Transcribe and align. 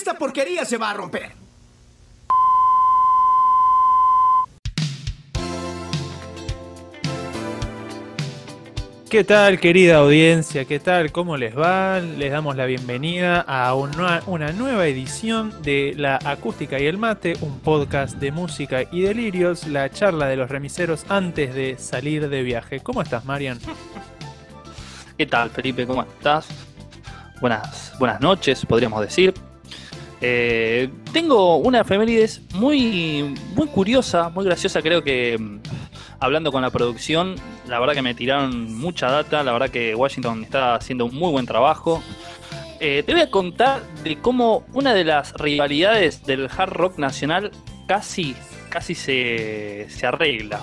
esta 0.00 0.14
porquería 0.14 0.64
se 0.64 0.78
va 0.78 0.90
a 0.90 0.94
romper. 0.94 1.30
¿Qué 9.10 9.24
tal, 9.24 9.58
querida 9.58 9.96
audiencia? 9.96 10.64
¿Qué 10.64 10.78
tal? 10.78 11.10
¿Cómo 11.12 11.36
les 11.36 11.58
va? 11.58 11.98
Les 12.00 12.30
damos 12.30 12.56
la 12.56 12.64
bienvenida 12.64 13.40
a 13.40 13.74
una, 13.74 14.22
una, 14.26 14.52
nueva 14.52 14.86
edición 14.86 15.52
de 15.62 15.94
La 15.96 16.18
Acústica 16.24 16.78
y 16.78 16.86
el 16.86 16.96
Mate, 16.96 17.34
un 17.40 17.58
podcast 17.58 18.16
de 18.18 18.30
música 18.30 18.84
y 18.90 19.02
delirios, 19.02 19.66
la 19.66 19.90
charla 19.90 20.28
de 20.28 20.36
los 20.36 20.48
remiseros 20.48 21.04
antes 21.08 21.54
de 21.54 21.76
salir 21.76 22.28
de 22.28 22.42
viaje. 22.42 22.80
¿Cómo 22.80 23.02
estás, 23.02 23.24
Marian? 23.24 23.58
¿Qué 25.18 25.26
tal, 25.26 25.50
Felipe? 25.50 25.86
¿Cómo 25.86 26.02
estás? 26.02 26.46
Buenas, 27.40 27.92
buenas 27.98 28.20
noches, 28.20 28.64
podríamos 28.64 29.02
decir. 29.02 29.34
Eh, 30.20 30.90
tengo 31.12 31.56
una 31.56 31.80
efemérides 31.80 32.42
muy, 32.54 33.34
muy 33.54 33.68
curiosa, 33.68 34.28
muy 34.28 34.44
graciosa, 34.44 34.82
creo 34.82 35.02
que 35.02 35.38
mm, 35.38 35.60
hablando 36.18 36.52
con 36.52 36.62
la 36.62 36.70
producción, 36.70 37.36
la 37.66 37.80
verdad 37.80 37.94
que 37.94 38.02
me 38.02 38.14
tiraron 38.14 38.76
mucha 38.76 39.10
data, 39.10 39.42
la 39.42 39.52
verdad 39.52 39.70
que 39.70 39.94
Washington 39.94 40.44
está 40.44 40.74
haciendo 40.74 41.06
un 41.06 41.14
muy 41.14 41.30
buen 41.30 41.46
trabajo. 41.46 42.02
Eh, 42.80 43.02
te 43.04 43.12
voy 43.12 43.22
a 43.22 43.30
contar 43.30 43.82
de 44.04 44.18
cómo 44.18 44.64
una 44.72 44.94
de 44.94 45.04
las 45.04 45.34
rivalidades 45.34 46.24
del 46.24 46.48
hard 46.54 46.72
rock 46.72 46.98
nacional 46.98 47.50
casi, 47.86 48.34
casi 48.68 48.94
se, 48.94 49.86
se 49.88 50.06
arregla. 50.06 50.60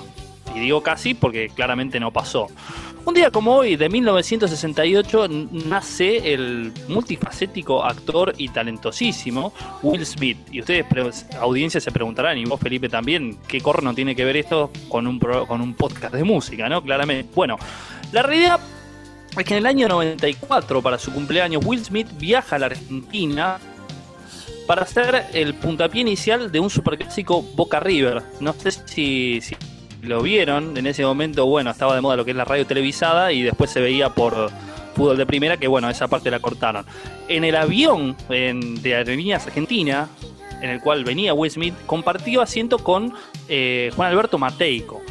Y 0.55 0.59
digo 0.59 0.81
casi 0.81 1.13
porque 1.13 1.49
claramente 1.49 1.99
no 1.99 2.11
pasó. 2.11 2.47
Un 3.07 3.13
día 3.13 3.31
como 3.31 3.55
hoy, 3.55 3.77
de 3.77 3.87
1968, 3.87 5.29
nace 5.69 6.33
el 6.33 6.73
multifacético 6.89 7.85
actor 7.85 8.33
y 8.37 8.49
talentosísimo 8.49 9.53
Will 9.81 10.05
Smith. 10.05 10.37
Y 10.51 10.59
ustedes, 10.59 11.25
audiencia, 11.39 11.79
se 11.79 11.89
preguntarán, 11.89 12.37
y 12.37 12.43
vos, 12.43 12.59
Felipe, 12.59 12.89
también, 12.89 13.37
¿qué 13.47 13.61
corno 13.61 13.95
tiene 13.95 14.13
que 14.13 14.25
ver 14.25 14.35
esto 14.35 14.71
con 14.89 15.07
un, 15.07 15.19
con 15.19 15.61
un 15.61 15.73
podcast 15.73 16.15
de 16.15 16.25
música, 16.25 16.67
no? 16.67 16.83
Claramente. 16.83 17.31
Bueno, 17.33 17.55
la 18.11 18.23
realidad 18.23 18.59
es 19.37 19.45
que 19.45 19.53
en 19.53 19.59
el 19.59 19.67
año 19.67 19.87
94, 19.87 20.81
para 20.81 20.99
su 20.99 21.13
cumpleaños, 21.13 21.65
Will 21.65 21.85
Smith 21.85 22.09
viaja 22.19 22.57
a 22.57 22.59
la 22.59 22.65
Argentina 22.65 23.57
para 24.67 24.81
hacer 24.81 25.27
el 25.31 25.53
puntapié 25.53 26.01
inicial 26.01 26.51
de 26.51 26.59
un 26.59 26.69
superclásico 26.69 27.41
Boca 27.41 27.79
River. 27.79 28.21
No 28.41 28.51
sé 28.51 28.71
si 28.71 29.39
lo 30.01 30.21
vieron, 30.21 30.77
en 30.77 30.87
ese 30.87 31.03
momento, 31.03 31.45
bueno, 31.45 31.71
estaba 31.71 31.95
de 31.95 32.01
moda 32.01 32.15
lo 32.15 32.25
que 32.25 32.31
es 32.31 32.37
la 32.37 32.45
radio 32.45 32.65
televisada 32.65 33.31
y 33.31 33.41
después 33.41 33.69
se 33.71 33.81
veía 33.81 34.09
por 34.09 34.51
fútbol 34.95 35.17
de 35.17 35.25
primera, 35.25 35.57
que 35.57 35.67
bueno, 35.67 35.89
esa 35.89 36.07
parte 36.07 36.31
la 36.31 36.39
cortaron. 36.39 36.85
En 37.27 37.43
el 37.43 37.55
avión 37.55 38.15
de 38.27 38.95
Aerolíneas 38.95 39.45
Argentina, 39.45 40.09
en 40.61 40.69
el 40.69 40.81
cual 40.81 41.03
venía 41.03 41.33
Will 41.33 41.51
Smith, 41.51 41.75
compartió 41.85 42.41
asiento 42.41 42.79
con 42.79 43.13
eh, 43.47 43.91
Juan 43.95 44.11
Alberto 44.11 44.37
Mateico. 44.37 45.01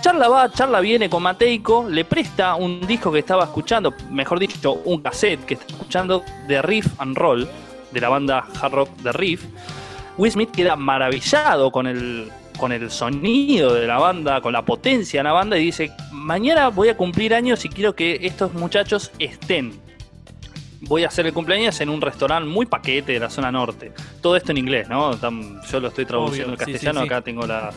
Charla 0.00 0.28
va, 0.28 0.50
charla 0.50 0.80
viene 0.80 1.10
con 1.10 1.22
Mateico, 1.22 1.86
le 1.88 2.04
presta 2.04 2.54
un 2.54 2.80
disco 2.86 3.12
que 3.12 3.18
estaba 3.18 3.44
escuchando, 3.44 3.92
mejor 4.10 4.38
dicho, 4.38 4.72
un 4.84 5.02
cassette 5.02 5.44
que 5.44 5.54
está 5.54 5.66
escuchando 5.66 6.24
de 6.48 6.62
Riff 6.62 6.86
and 6.98 7.16
Roll, 7.16 7.46
de 7.92 8.00
la 8.00 8.08
banda 8.08 8.46
hard 8.60 8.72
rock 8.72 8.88
de 9.02 9.12
Riff. 9.12 9.44
Will 10.16 10.32
Smith 10.32 10.50
queda 10.50 10.74
maravillado 10.74 11.70
con 11.70 11.86
el, 11.86 12.32
con 12.60 12.72
el 12.72 12.90
sonido 12.90 13.72
de 13.72 13.86
la 13.86 13.98
banda, 13.98 14.42
con 14.42 14.52
la 14.52 14.62
potencia 14.62 15.20
de 15.20 15.24
la 15.24 15.32
banda 15.32 15.56
y 15.56 15.64
dice, 15.64 15.92
mañana 16.12 16.68
voy 16.68 16.90
a 16.90 16.96
cumplir 16.96 17.32
años 17.34 17.64
y 17.64 17.70
quiero 17.70 17.94
que 17.94 18.18
estos 18.22 18.52
muchachos 18.52 19.10
estén. 19.18 19.80
Voy 20.82 21.04
a 21.04 21.08
hacer 21.08 21.26
el 21.26 21.32
cumpleaños 21.32 21.80
en 21.80 21.88
un 21.88 22.00
restaurante 22.00 22.48
muy 22.48 22.66
paquete 22.66 23.12
de 23.12 23.18
la 23.18 23.30
zona 23.30 23.50
norte. 23.50 23.92
Todo 24.20 24.36
esto 24.36 24.52
en 24.52 24.58
inglés, 24.58 24.88
¿no? 24.88 25.18
Yo 25.70 25.80
lo 25.80 25.88
estoy 25.88 26.04
traduciendo 26.04 26.52
en 26.52 26.58
castellano, 26.58 27.00
acá 27.00 27.22
tengo 27.22 27.46
las... 27.46 27.74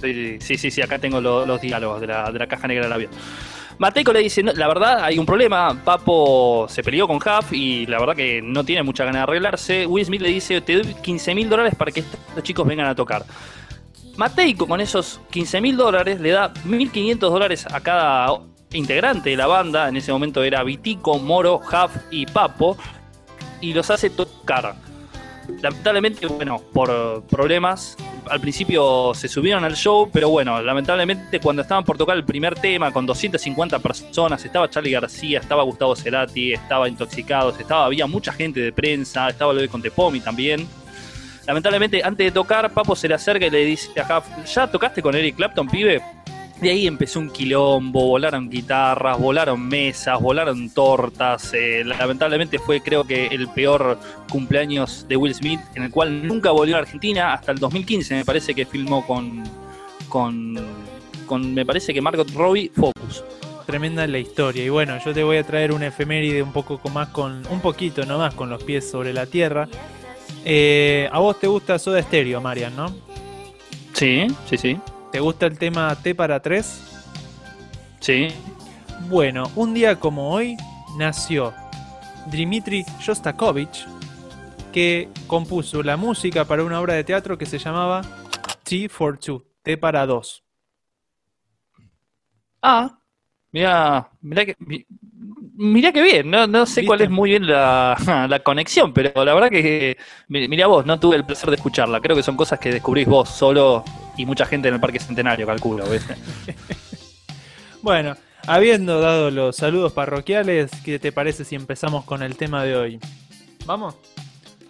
Sí, 0.00 0.38
sí, 0.40 0.70
sí, 0.70 0.82
acá 0.82 0.98
tengo 0.98 1.20
los, 1.20 1.60
diálogos 1.60 2.00
de 2.00 2.06
la, 2.06 2.30
de 2.32 2.38
la 2.38 2.46
caja 2.46 2.66
negra 2.66 2.84
del 2.84 2.92
avión. 2.94 3.10
Mateco 3.78 4.12
le 4.12 4.20
dice, 4.20 4.42
la 4.42 4.68
verdad 4.68 5.02
hay 5.02 5.18
un 5.18 5.26
problema, 5.26 5.80
Papo 5.84 6.66
se 6.68 6.82
peleó 6.82 7.08
con 7.08 7.16
Huff 7.16 7.52
y 7.52 7.86
la 7.86 7.98
verdad 7.98 8.14
que 8.14 8.40
no 8.40 8.64
tiene 8.64 8.82
mucha 8.82 9.04
ganas 9.04 9.20
de 9.20 9.22
arreglarse. 9.22 9.86
Will 9.86 10.04
Smith 10.04 10.20
le 10.20 10.28
dice, 10.28 10.60
te 10.60 10.74
doy 10.74 10.94
15 10.94 11.34
mil 11.34 11.48
dólares 11.48 11.74
para 11.74 11.90
que 11.90 12.00
estos 12.00 12.42
chicos 12.42 12.66
vengan 12.66 12.86
a 12.86 12.94
tocar. 12.94 13.24
Mateico 14.16 14.68
con 14.68 14.80
esos 14.80 15.20
15 15.30 15.60
mil 15.60 15.76
dólares 15.76 16.20
le 16.20 16.30
da 16.30 16.54
1.500 16.54 17.18
dólares 17.18 17.66
a 17.68 17.80
cada 17.80 18.28
integrante 18.72 19.30
de 19.30 19.36
la 19.36 19.46
banda, 19.46 19.88
en 19.88 19.96
ese 19.96 20.12
momento 20.12 20.42
era 20.42 20.62
Vitico, 20.62 21.18
Moro, 21.18 21.56
Huff 21.56 21.96
y 22.10 22.26
Papo, 22.26 22.76
y 23.60 23.72
los 23.72 23.90
hace 23.90 24.10
tocar. 24.10 24.76
Lamentablemente, 25.60 26.26
bueno, 26.26 26.60
por 26.72 27.24
problemas 27.24 27.96
al 28.30 28.40
principio 28.40 29.12
se 29.14 29.28
subieron 29.28 29.64
al 29.64 29.74
show, 29.76 30.08
pero 30.12 30.28
bueno, 30.28 30.60
lamentablemente 30.62 31.40
cuando 31.40 31.62
estaban 31.62 31.84
por 31.84 31.96
tocar 31.96 32.16
el 32.16 32.24
primer 32.24 32.54
tema 32.54 32.92
con 32.92 33.06
250 33.06 33.78
personas, 33.78 34.44
estaba 34.44 34.68
Charlie 34.68 34.92
García, 34.92 35.40
estaba 35.40 35.62
Gustavo 35.62 35.94
Cerati, 35.96 36.52
estaba 36.52 36.88
Intoxicados, 36.88 37.58
estaba, 37.58 37.86
había 37.86 38.06
mucha 38.06 38.32
gente 38.32 38.60
de 38.60 38.72
prensa, 38.72 39.28
estaba 39.28 39.52
lo 39.52 39.60
de 39.60 39.68
Contepomi 39.68 40.20
también. 40.20 40.66
Lamentablemente, 41.46 42.02
antes 42.02 42.26
de 42.26 42.30
tocar, 42.30 42.72
Papo 42.72 42.96
se 42.96 43.08
le 43.08 43.14
acerca 43.14 43.46
y 43.46 43.50
le 43.50 43.64
dice 43.64 43.90
a 44.00 44.22
¿ya 44.44 44.66
tocaste 44.66 45.02
con 45.02 45.14
Eric 45.14 45.36
Clapton, 45.36 45.68
pibe? 45.68 46.02
De 46.64 46.70
ahí 46.70 46.86
empezó 46.86 47.20
un 47.20 47.28
quilombo, 47.28 48.06
volaron 48.06 48.48
guitarras, 48.48 49.18
volaron 49.18 49.68
mesas, 49.68 50.18
volaron 50.18 50.70
tortas. 50.70 51.52
Eh, 51.52 51.84
lamentablemente 51.84 52.58
fue 52.58 52.80
creo 52.80 53.04
que 53.04 53.26
el 53.26 53.48
peor 53.48 53.98
cumpleaños 54.30 55.04
de 55.06 55.14
Will 55.18 55.34
Smith, 55.34 55.60
en 55.74 55.82
el 55.82 55.90
cual 55.90 56.26
nunca 56.26 56.52
volvió 56.52 56.76
a 56.76 56.78
Argentina 56.78 57.34
hasta 57.34 57.52
el 57.52 57.58
2015, 57.58 58.14
me 58.14 58.24
parece 58.24 58.54
que 58.54 58.64
filmó 58.64 59.06
con, 59.06 59.44
con, 60.08 60.54
con 61.26 61.52
me 61.52 61.66
parece 61.66 61.92
que 61.92 62.00
Margot 62.00 62.30
Robbie 62.30 62.72
Focus. 62.74 63.22
Tremenda 63.66 64.06
la 64.06 64.18
historia. 64.18 64.64
Y 64.64 64.70
bueno, 64.70 64.98
yo 65.04 65.12
te 65.12 65.22
voy 65.22 65.36
a 65.36 65.42
traer 65.44 65.70
una 65.70 65.88
efeméride 65.88 66.42
un 66.42 66.54
poco 66.54 66.80
más 66.88 67.08
con, 67.08 67.46
un 67.50 67.60
poquito 67.60 68.06
nomás 68.06 68.32
con 68.32 68.48
los 68.48 68.64
pies 68.64 68.90
sobre 68.90 69.12
la 69.12 69.26
tierra. 69.26 69.68
Eh, 70.46 71.10
a 71.12 71.18
vos 71.18 71.38
te 71.38 71.46
gusta 71.46 71.78
Soda 71.78 72.02
Stereo, 72.02 72.40
Marian, 72.40 72.74
¿no? 72.74 72.86
Sí, 73.92 74.28
sí, 74.48 74.56
sí. 74.56 74.78
¿Te 75.14 75.20
gusta 75.20 75.46
el 75.46 75.56
tema 75.56 75.94
T 75.94 76.12
para 76.16 76.40
3? 76.40 77.06
Sí. 78.00 78.26
Bueno, 79.08 79.48
un 79.54 79.72
día 79.72 80.00
como 80.00 80.30
hoy 80.30 80.56
nació 80.98 81.54
Dmitri 82.32 82.84
Shostakovich, 82.98 83.86
que 84.72 85.08
compuso 85.28 85.84
la 85.84 85.96
música 85.96 86.44
para 86.46 86.64
una 86.64 86.80
obra 86.80 86.94
de 86.94 87.04
teatro 87.04 87.38
que 87.38 87.46
se 87.46 87.60
llamaba 87.60 88.00
T 88.64 88.88
for 88.88 89.16
Two, 89.16 89.44
T 89.62 89.78
para 89.78 90.04
2. 90.04 90.42
Ah, 92.62 92.98
mira, 93.52 94.10
mira 94.20 94.44
que 94.44 94.56
Mirá 95.56 95.92
que 95.92 96.02
bien, 96.02 96.28
no, 96.28 96.48
no 96.48 96.66
sé 96.66 96.84
cuál 96.84 97.02
es 97.02 97.10
muy 97.10 97.30
bien 97.30 97.46
la, 97.46 98.26
la, 98.28 98.40
conexión, 98.40 98.92
pero 98.92 99.24
la 99.24 99.32
verdad 99.32 99.50
que, 99.50 99.96
mira 100.26 100.66
vos, 100.66 100.84
no 100.84 100.98
tuve 100.98 101.14
el 101.14 101.24
placer 101.24 101.50
de 101.50 101.54
escucharla. 101.54 102.00
Creo 102.00 102.16
que 102.16 102.24
son 102.24 102.36
cosas 102.36 102.58
que 102.58 102.72
descubrís 102.72 103.06
vos 103.06 103.28
solo 103.28 103.84
y 104.16 104.26
mucha 104.26 104.46
gente 104.46 104.68
en 104.68 104.74
el 104.74 104.80
Parque 104.80 105.00
Centenario, 105.00 105.46
calculo. 105.46 105.84
bueno, 107.82 108.16
habiendo 108.46 109.00
dado 109.00 109.30
los 109.30 109.56
saludos 109.56 109.92
parroquiales, 109.92 110.70
¿qué 110.84 110.98
te 110.98 111.12
parece 111.12 111.44
si 111.44 111.54
empezamos 111.54 112.04
con 112.04 112.22
el 112.22 112.36
tema 112.36 112.64
de 112.64 112.76
hoy? 112.76 113.00
¿Vamos? 113.66 113.96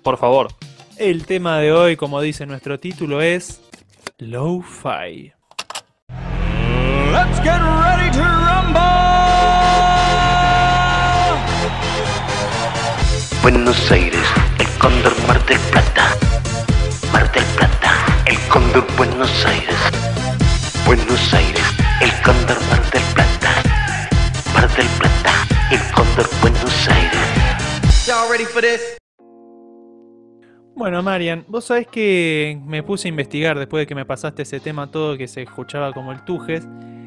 Por 0.03 0.19
favor. 0.19 0.49
El 0.97 1.27
tema 1.27 1.59
de 1.59 1.73
hoy, 1.73 1.97
como 1.97 2.21
dice 2.21 2.47
nuestro 2.47 2.79
título, 2.79 3.21
es 3.21 3.61
Lo-Fi. 4.19 5.33
Let's 7.11 7.39
get 7.43 7.61
ready 7.61 8.11
to 8.13 8.23
rumble! 8.23 8.95
Buenos 13.43 13.91
Aires, 13.91 14.27
el 14.59 14.67
cóndor 14.79 15.13
Mar 15.27 15.45
del 15.47 15.59
Plata. 15.71 16.17
Mar 17.13 17.31
del 17.33 17.45
Plata, 17.57 17.74
el 18.35 18.49
cóndor 18.49 18.85
Buenos 18.97 19.47
Aires. 19.47 19.77
Buenos 20.85 21.35
Aires, 21.35 21.63
el 22.01 22.11
cóndor 22.23 22.59
Mar 22.69 22.83
del 22.91 23.03
Plata. 23.15 23.51
Mar 24.53 24.69
del 24.77 24.87
Plata, 24.99 25.33
el 25.71 25.81
cóndor 25.95 26.29
Buenos 26.41 26.89
Aires. 26.89 28.07
Y'all 28.07 28.29
ready 28.29 28.45
for 28.45 28.61
this? 28.61 28.99
Bueno, 30.75 31.01
Marian, 31.05 31.45
vos 31.47 31.67
sabés 31.67 31.87
que 31.87 32.61
me 32.67 32.83
puse 32.83 33.07
a 33.07 33.11
investigar 33.11 33.57
después 33.57 33.83
de 33.83 33.87
que 33.87 33.95
me 33.95 34.05
pasaste 34.05 34.43
ese 34.43 34.59
tema 34.59 34.91
todo 34.91 35.17
que 35.17 35.29
se 35.29 35.43
escuchaba 35.43 35.93
como 35.93 36.11
el 36.11 36.25
Tujes. 36.25 36.67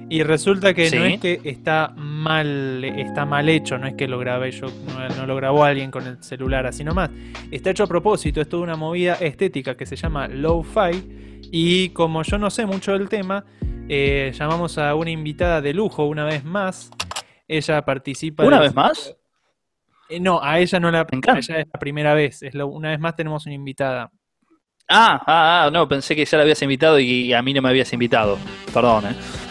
Y 0.10 0.24
resulta 0.24 0.74
que 0.74 0.90
no 0.92 1.04
es 1.04 1.20
que 1.20 1.42
está 1.44 1.94
mal, 1.98 2.84
está 2.84 3.26
mal 3.26 3.50
hecho, 3.50 3.78
no 3.78 3.88
es 3.88 3.96
que 3.96 4.08
lo 4.08 4.18
grabé 4.20 4.52
yo, 4.52 4.68
no, 5.18 5.26
lo 5.26 5.36
grabó 5.36 5.66
alguien 5.66 5.92
con 5.92 6.08
el 6.08 6.24
celular 6.24 6.66
así 6.66 6.84
nomás. 6.84 7.10
Está 7.52 7.72
hecho 7.72 7.84
a 7.84 7.88
propósito, 7.88 8.40
es 8.40 8.48
toda 8.48 8.64
una 8.64 8.78
movida 8.78 9.16
estética 9.16 9.76
que 9.76 9.86
se 9.86 9.98
llama 9.98 10.30
Lo-Fi. 10.30 11.50
Y 11.52 11.90
como 11.90 12.24
yo 12.24 12.38
no 12.38 12.50
sé 12.50 12.66
mucho 12.66 12.94
del 12.94 13.10
tema, 13.10 13.44
eh, 13.90 14.32
llamamos 14.34 14.78
a 14.78 14.96
una 14.96 15.12
invitada 15.12 15.60
de 15.60 15.74
lujo 15.74 16.06
una 16.06 16.24
vez 16.24 16.44
más. 16.46 16.90
Ella 17.46 17.84
participa. 17.84 18.46
¿Una 18.46 18.62
vez 18.62 18.74
más? 18.74 19.14
Eh, 20.08 20.22
no, 20.22 20.42
a 20.42 20.60
ella 20.60 20.80
no 20.80 20.90
la. 20.90 21.02
A 21.02 21.38
ella 21.38 21.60
es 21.60 21.68
la 21.72 21.80
primera 21.80 22.14
vez. 22.14 22.44
Es 22.44 22.54
lo, 22.54 22.68
una 22.68 22.92
vez 22.92 23.00
más 23.00 23.16
tenemos 23.16 23.46
una 23.46 23.56
invitada. 23.56 24.10
Ah, 24.90 25.22
ah, 25.28 25.66
ah, 25.66 25.72
no, 25.72 25.86
pensé 25.86 26.16
que 26.16 26.24
ya 26.24 26.38
la 26.38 26.44
habías 26.44 26.62
invitado 26.62 26.98
y 26.98 27.34
a 27.34 27.42
mí 27.42 27.54
no 27.54 27.62
me 27.62 27.68
habías 27.70 27.92
invitado. 27.92 28.38
Perdón, 28.74 29.08
eh. 29.08 29.47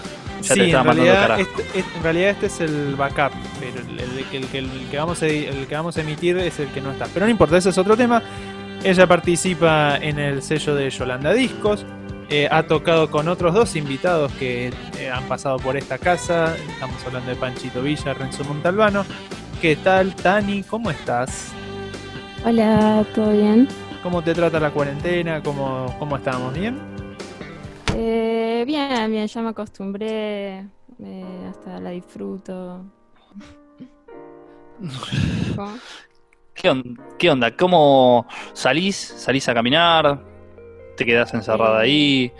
Ya 0.48 0.54
te 0.54 0.66
estaba 0.66 0.93
en 0.93 0.96
realidad, 0.98 1.40
este, 1.40 1.81
en 1.81 2.02
realidad 2.02 2.31
este 2.31 2.46
es 2.46 2.60
el 2.60 2.94
backup, 2.96 3.32
pero 3.60 3.81
el, 4.32 4.87
que 4.90 4.98
vamos 4.98 5.22
a, 5.22 5.26
el 5.26 5.66
que 5.66 5.75
vamos 5.75 5.96
a 5.96 6.00
emitir 6.00 6.38
es 6.38 6.58
el 6.60 6.69
que 6.69 6.81
no 6.81 6.93
está. 6.93 7.06
Pero 7.12 7.26
no 7.26 7.31
importa, 7.31 7.56
ese 7.56 7.70
es 7.70 7.78
otro 7.78 7.96
tema. 7.96 8.22
Ella 8.84 9.06
participa 9.06 9.96
en 9.96 10.19
el 10.19 10.43
sello 10.43 10.75
de 10.75 10.90
Yolanda 10.90 11.32
Discos. 11.32 11.84
Eh, 12.28 12.48
ha 12.50 12.64
tocado 12.64 13.10
con 13.10 13.28
otros 13.28 13.54
dos 13.54 13.76
invitados 13.76 14.32
que 14.32 14.72
eh, 14.98 15.10
han 15.10 15.25
pasado 15.25 15.58
por 15.58 15.76
esta 15.76 15.98
casa. 15.98 16.56
Estamos 16.56 17.04
hablando 17.06 17.31
de 17.31 17.37
Panchito 17.37 17.82
Villa, 17.82 18.14
Renzo 18.14 18.44
Montalbano. 18.44 19.04
¿Qué 19.60 19.76
tal, 19.76 20.14
Tani? 20.14 20.62
¿Cómo 20.64 20.90
estás? 20.90 21.52
Hola, 22.44 23.04
¿todo 23.14 23.32
bien? 23.32 23.69
¿Cómo 24.02 24.22
te 24.22 24.34
trata 24.34 24.60
la 24.60 24.70
cuarentena? 24.70 25.42
¿Cómo, 25.42 25.94
cómo 25.99 26.16
estamos? 26.16 26.52
¿Bien? 26.54 26.78
Eh, 27.94 28.25
bien, 28.66 29.10
bien, 29.10 29.26
ya 29.26 29.42
me 29.42 29.50
acostumbré. 29.50 30.66
hasta 31.48 31.80
la 31.80 31.90
disfruto. 31.90 32.84
¿Qué, 37.18 37.30
onda? 37.30 37.56
¿Cómo 37.56 38.26
salís? 38.52 38.96
¿Salís 38.96 39.48
a 39.48 39.54
caminar? 39.54 40.20
¿Te 40.96 41.04
quedás 41.04 41.32
encerrada 41.34 41.80
ahí? 41.80 42.32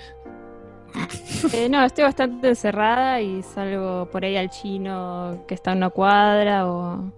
Eh, 1.53 1.69
no, 1.69 1.85
estoy 1.85 2.05
bastante 2.05 2.49
encerrada 2.49 3.21
y 3.21 3.43
salgo 3.43 4.09
por 4.11 4.25
ahí 4.25 4.37
al 4.37 4.49
chino 4.49 5.45
que 5.47 5.55
está 5.55 5.73
en 5.73 5.79
una 5.79 5.91
cuadra 5.91 6.67
o, 6.67 7.13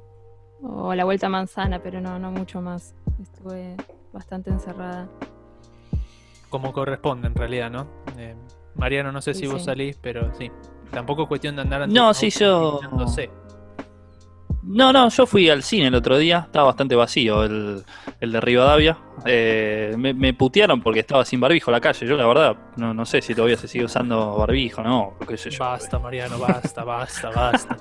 a 0.90 0.96
la 0.96 1.04
vuelta 1.04 1.28
manzana, 1.28 1.80
pero 1.80 2.00
no, 2.00 2.18
no 2.18 2.32
mucho 2.32 2.60
más. 2.60 2.94
Estuve 3.22 3.76
bastante 4.12 4.50
encerrada. 4.50 5.08
Como 6.50 6.72
corresponde 6.72 7.28
en 7.28 7.34
realidad, 7.34 7.70
¿no? 7.70 7.86
Eh, 8.16 8.34
Mariano, 8.78 9.12
no 9.12 9.20
sé 9.20 9.34
si 9.34 9.46
vos 9.46 9.64
salís, 9.64 9.98
pero 10.00 10.32
sí. 10.38 10.50
Tampoco 10.90 11.22
es 11.22 11.28
cuestión 11.28 11.56
de 11.56 11.62
andar 11.62 11.88
No, 11.88 12.14
sí, 12.14 12.30
yo. 12.30 12.80
No, 14.62 14.92
no, 14.92 15.08
yo 15.08 15.26
fui 15.26 15.48
al 15.48 15.62
cine 15.62 15.86
el 15.86 15.94
otro 15.94 16.18
día, 16.18 16.42
estaba 16.44 16.66
bastante 16.66 16.94
vacío 16.94 17.42
el, 17.42 17.82
el 18.20 18.32
de 18.32 18.40
Rivadavia. 18.40 18.98
Eh, 19.24 19.94
me, 19.96 20.34
putearon 20.34 20.82
porque 20.82 21.00
estaba 21.00 21.24
sin 21.24 21.40
barbijo 21.40 21.70
la 21.70 21.80
calle. 21.80 22.06
Yo 22.06 22.16
la 22.16 22.26
verdad 22.26 22.56
no, 22.76 22.92
no 22.92 23.06
sé 23.06 23.22
si 23.22 23.34
todavía 23.34 23.56
se 23.56 23.66
sigue 23.66 23.86
usando 23.86 24.36
barbijo, 24.36 24.82
no, 24.82 25.14
qué 25.26 25.38
sé 25.38 25.50
yo. 25.50 25.60
Basta, 25.60 25.98
Mariano, 25.98 26.38
basta, 26.38 26.84
basta, 26.84 27.30
basta. 27.30 27.76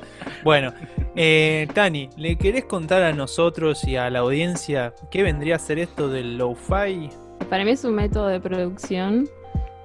Bueno, 0.46 0.74
eh, 1.16 1.68
Tani, 1.74 2.10
¿le 2.16 2.38
querés 2.38 2.64
contar 2.66 3.04
a 3.04 3.12
nosotros 3.12 3.84
y 3.84 3.98
a 3.98 4.10
la 4.10 4.20
audiencia 4.20 4.94
qué 5.12 5.24
vendría 5.24 5.58
a 5.58 5.60
ser 5.60 5.80
esto 5.80 6.08
del 6.08 6.38
lo-fi? 6.38 7.10
Para 7.50 7.66
mí 7.66 7.72
es 7.72 7.84
un 7.84 7.96
método 7.96 8.28
de 8.28 8.40
producción 8.40 9.28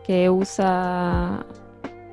que 0.04 0.30
usa 0.30 1.44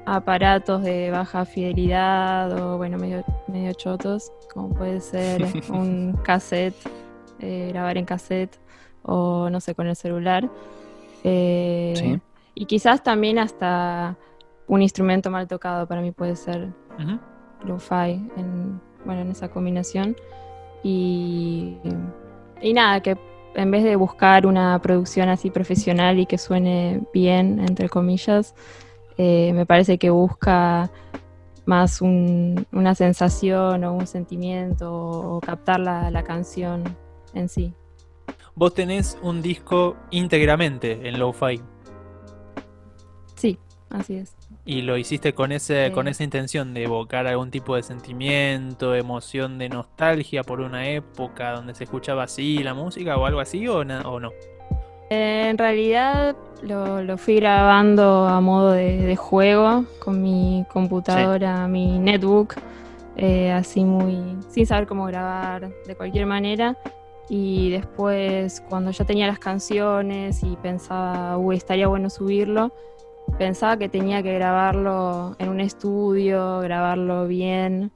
aparatos 0.06 0.82
de 0.84 1.12
baja 1.12 1.46
fidelidad 1.46 2.52
o 2.60 2.78
bueno, 2.78 2.98
medio, 2.98 3.24
medio 3.48 3.74
chotos, 3.74 4.32
como 4.54 4.70
puede 4.70 5.02
ser 5.02 5.44
un 5.70 6.18
cassette, 6.24 6.76
eh, 7.40 7.70
grabar 7.72 7.98
en 7.98 8.06
cassette 8.06 8.60
o 9.04 9.50
no 9.50 9.60
sé, 9.60 9.76
con 9.76 9.88
el 9.88 9.96
celular. 9.96 10.50
Eh, 11.24 12.20
y 12.56 12.66
quizás 12.66 13.04
también 13.04 13.40
hasta 13.40 14.18
un 14.68 14.82
instrumento 14.82 15.30
mal 15.30 15.48
tocado 15.48 15.88
para 15.88 16.02
mí 16.02 16.12
puede 16.12 16.36
ser 16.36 16.70
lo-fi 17.66 18.30
en, 18.38 18.82
bueno, 19.06 19.22
en 19.22 19.32
esa 19.32 19.50
combinación. 19.50 20.16
Y, 20.84 21.78
y 22.62 22.74
nada, 22.74 23.02
que 23.02 23.18
en 23.56 23.72
vez 23.72 23.84
de 23.84 23.96
buscar 23.96 24.46
una 24.46 24.80
producción 24.82 25.30
así 25.30 25.50
profesional 25.50 26.20
y 26.20 26.26
que 26.26 26.38
suene 26.38 27.02
bien, 27.14 27.60
entre 27.60 27.90
comillas, 27.90 28.56
eh, 29.18 29.52
me 29.54 29.66
parece 29.66 29.98
que 29.98 30.10
busca 30.10 30.90
más 31.66 32.02
una 32.02 32.96
sensación 32.96 33.84
o 33.84 33.94
un 33.94 34.08
sentimiento 34.08 34.92
o, 34.92 35.40
captar 35.40 35.80
la, 35.80 36.24
canción 36.24 36.84
en 37.34 37.48
sí. 37.48 37.74
Vos 38.56 38.74
tenés 38.74 39.18
un 39.22 39.42
disco 39.42 39.96
íntegramente 40.10 41.08
en 41.08 41.20
lo-fi. 41.20 41.62
Sí, 43.36 43.60
así 43.90 44.16
es. 44.16 44.39
Y 44.70 44.84
lo 44.84 44.98
hiciste 44.98 45.34
con 45.34 45.52
ese, 45.52 45.92
con 45.92 46.08
esa 46.08 46.24
intención 46.24 46.76
de 46.76 46.84
evocar 46.84 47.26
algún 47.26 47.50
tipo 47.50 47.76
de 47.76 47.82
sentimiento, 47.82 48.94
emoción 48.94 49.58
de 49.58 49.68
nostalgia 49.68 50.44
por 50.44 50.62
una 50.62 50.88
época 50.88 51.54
donde 51.54 51.74
se 51.74 51.86
escuchaba 51.86 52.22
así 52.22 52.60
la 52.60 52.76
música 52.76 53.18
o 53.18 53.26
algo 53.26 53.40
así 53.40 53.68
o, 53.68 53.80
o 53.80 54.20
no. 54.20 54.30
En 55.10 55.58
realidad 55.58 56.36
lo, 56.62 57.18
fui 57.18 57.38
grabando 57.38 58.28
a 58.28 58.40
modo 58.42 58.74
de, 58.74 59.16
juego 59.16 59.86
con 59.98 60.22
mi 60.22 60.64
computadora, 60.72 61.68
mi 61.68 61.98
netbook, 61.98 62.54
eh, 63.18 63.52
así 63.52 63.84
muy 63.84 64.38
sin 64.50 64.68
saber 64.68 64.86
cómo 64.86 65.08
grabar 65.08 65.72
de 65.88 65.96
cualquier 65.96 66.28
manera. 66.28 66.78
Y 67.28 67.72
después 67.72 68.62
cuando 68.70 68.92
ya 68.92 69.04
tenía 69.04 69.26
las 69.26 69.40
canciones 69.40 70.44
y 70.44 70.56
pensaba, 70.58 71.40
uy, 71.40 71.56
estaría 71.56 71.88
bueno 71.88 72.12
subirlo, 72.12 72.72
pensaba 73.40 73.78
que 73.78 73.88
tenía 73.88 74.22
que 74.22 74.34
grabarlo 74.34 75.38
en 75.40 75.48
un 75.48 75.62
estudio, 75.62 76.60
grabarlo 76.60 77.26
bien 77.26 77.90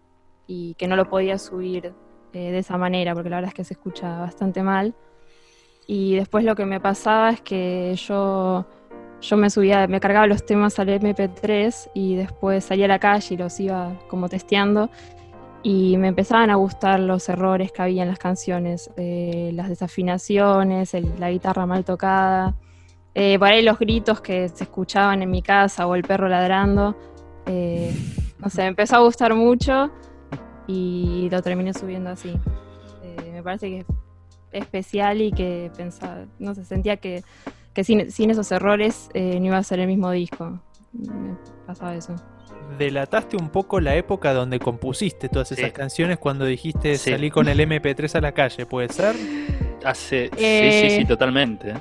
y 0.48 0.74
que 0.75 0.88
no 0.88 0.95
lo 0.95 1.10
podía 1.10 1.38
subir 1.38 1.94
eh, 2.31 2.51
de 2.51 2.57
esa 2.60 2.78
manera, 2.78 3.13
porque 3.13 3.30
la 3.30 3.36
verdad 3.36 3.50
es 3.50 3.54
que 3.54 3.66
se 3.66 3.74
escucha 3.74 4.19
bastante 4.19 4.63
mal. 4.63 4.95
Y 5.86 6.16
después 6.16 6.45
lo 6.45 6.56
que 6.56 6.66
me 6.66 6.80
pasaba 6.80 7.31
es 7.31 7.42
que 7.42 7.94
yo, 7.95 8.66
yo 9.19 9.38
me 9.38 9.50
subía, 9.50 9.86
me 9.88 10.00
cargaba 10.00 10.28
los 10.28 10.45
temas 10.45 10.80
al 10.80 10.88
MP3 10.88 11.90
y 11.94 12.16
después 12.16 12.63
salía 12.63 12.86
a 12.86 12.88
la 12.88 13.00
calle 13.00 13.36
y 13.36 13.38
los 13.38 13.60
iba 13.60 14.00
como 14.07 14.30
testeando 14.30 14.90
y 15.62 15.98
me 15.98 16.07
empezaban 16.07 16.51
a 16.51 16.56
gustar 16.56 17.01
los 17.01 17.28
errores 17.28 17.74
que 17.74 17.81
había 17.81 18.04
en 18.04 18.10
las 18.10 18.19
canciones, 18.19 18.90
eh, 18.95 19.51
las 19.54 19.68
desafinaciones, 19.68 20.94
la 21.19 21.31
guitarra 21.31 21.66
mal 21.66 21.84
tocada, 21.84 22.56
eh, 23.15 23.38
por 23.38 23.48
ahí 23.50 23.62
los 23.62 23.80
gritos 23.80 24.21
que 24.21 24.50
se 24.50 24.63
escuchaban 24.63 25.21
en 25.21 25.30
mi 25.30 25.42
casa 25.42 25.88
o 25.88 25.95
el 25.95 26.04
perro 26.04 26.27
ladrando. 26.27 26.95
Eh, 27.45 27.94
no 28.39 28.50
sé, 28.50 28.62
me 28.62 28.68
empezó 28.69 28.98
a 28.98 29.00
gustar 29.00 29.33
mucho 29.33 29.92
y 30.68 31.27
lo 31.30 31.42
terminé 31.42 31.74
subiendo 31.74 32.10
así. 32.10 32.33
me 33.31 33.44
parece 33.44 33.69
que 33.69 33.85
especial 34.54 35.21
y 35.21 35.31
que 35.31 35.71
pensaba, 35.76 36.26
no 36.40 36.56
sé, 36.56 36.64
sentía 36.64 36.97
que, 36.97 37.23
sin, 37.83 38.30
esos 38.30 38.52
errores 38.52 39.09
eh, 39.14 39.40
no 39.40 39.47
iba 39.47 39.57
a 39.57 39.64
ser 39.64 39.80
el 39.80 39.88
mismo 39.88 40.11
disco. 40.11 40.59
Me 40.94 41.35
pasaba 41.66 41.95
eso. 41.95 42.16
Delataste 42.78 43.35
un 43.35 43.49
poco 43.49 43.80
la 43.80 43.95
época 43.95 44.33
donde 44.33 44.59
compusiste 44.59 45.28
todas 45.28 45.52
esas 45.52 45.71
canciones 45.71 46.18
cuando 46.18 46.45
dijiste 46.45 46.95
salí 46.97 47.30
con 47.30 47.47
el 47.47 47.59
MP3 47.59 48.16
a 48.16 48.21
la 48.21 48.31
calle, 48.31 48.66
¿puede 48.66 48.90
ser? 48.90 49.16
Hace, 49.83 50.30
sí, 50.30 50.38
sí, 50.38 50.90
sí, 50.90 51.02
eh, 51.02 51.06
totalmente. 51.06 51.73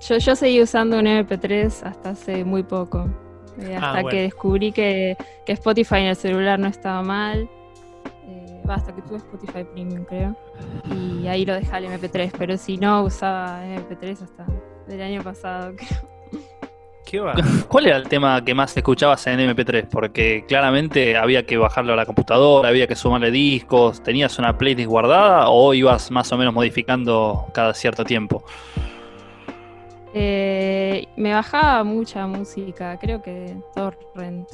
Yo, 0.00 0.18
yo 0.18 0.36
seguí 0.36 0.62
usando 0.62 0.98
un 0.98 1.06
MP3 1.06 1.82
hasta 1.84 2.10
hace 2.10 2.44
muy 2.44 2.62
poco. 2.62 3.08
Eh, 3.60 3.76
ah, 3.80 3.92
hasta 3.92 4.08
que 4.10 4.22
descubrí 4.22 4.72
que, 4.72 5.16
que 5.46 5.52
Spotify 5.52 5.96
en 5.96 6.06
el 6.06 6.16
celular 6.16 6.58
no 6.58 6.68
estaba 6.68 7.02
mal 7.02 7.48
hasta 8.74 8.94
que 8.94 9.02
tuve 9.02 9.18
Spotify 9.18 9.64
Premium, 9.64 10.04
creo. 10.04 10.36
Y 10.94 11.26
ahí 11.28 11.44
lo 11.44 11.54
dejé 11.54 11.74
al 11.74 11.84
MP3, 11.84 12.32
pero 12.36 12.56
si 12.56 12.76
no 12.76 13.02
usaba 13.02 13.62
MP3 13.64 14.22
hasta 14.22 14.46
el 14.88 15.00
año 15.00 15.22
pasado, 15.22 15.74
creo. 15.76 16.16
¿Qué 17.04 17.20
va? 17.20 17.34
¿Cuál 17.68 17.86
era 17.86 17.96
el 17.96 18.08
tema 18.08 18.44
que 18.44 18.54
más 18.54 18.76
escuchabas 18.76 19.26
en 19.28 19.38
MP3? 19.38 19.88
Porque 19.88 20.44
claramente 20.48 21.16
había 21.16 21.46
que 21.46 21.56
bajarlo 21.56 21.92
a 21.92 21.96
la 21.96 22.06
computadora, 22.06 22.68
había 22.68 22.86
que 22.86 22.96
sumarle 22.96 23.30
discos. 23.30 24.02
¿Tenías 24.02 24.38
una 24.38 24.58
playlist 24.58 24.88
guardada 24.88 25.48
o 25.48 25.72
ibas 25.72 26.10
más 26.10 26.32
o 26.32 26.36
menos 26.36 26.52
modificando 26.52 27.46
cada 27.52 27.74
cierto 27.74 28.04
tiempo? 28.04 28.44
Eh, 30.18 31.08
me 31.18 31.34
bajaba 31.34 31.84
mucha 31.84 32.26
música, 32.26 32.98
creo 32.98 33.20
que 33.20 33.54
Torrent, 33.74 34.48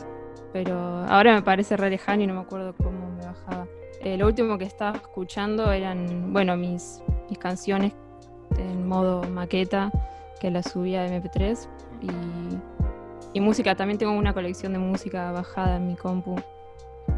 pero 0.53 0.77
ahora 0.77 1.37
me 1.37 1.43
parece 1.43 1.77
re 1.77 1.89
lejano 1.89 2.25
y 2.25 2.27
no 2.27 2.35
me 2.35 2.41
acuerdo 2.41 2.75
cómo 2.83 3.13
me 3.13 3.25
bajaba. 3.25 3.69
Eh, 4.01 4.17
lo 4.17 4.27
último 4.27 4.59
que 4.59 4.65
estaba 4.65 4.97
escuchando 4.97 5.71
eran, 5.71 6.33
bueno, 6.33 6.57
mis, 6.57 7.01
mis 7.29 7.39
canciones 7.39 7.93
en 8.59 8.89
modo 8.89 9.23
maqueta, 9.23 9.93
que 10.41 10.51
las 10.51 10.69
subía 10.69 11.05
a 11.05 11.07
MP3. 11.07 11.69
Y, 13.33 13.41
música, 13.41 13.77
también 13.77 13.99
tengo 13.99 14.15
una 14.15 14.35
colección 14.35 14.73
de 14.73 14.81
música 14.81 15.31
bajada 15.31 15.77
en 15.77 15.87
mi 15.87 15.95
compu, 15.95 16.41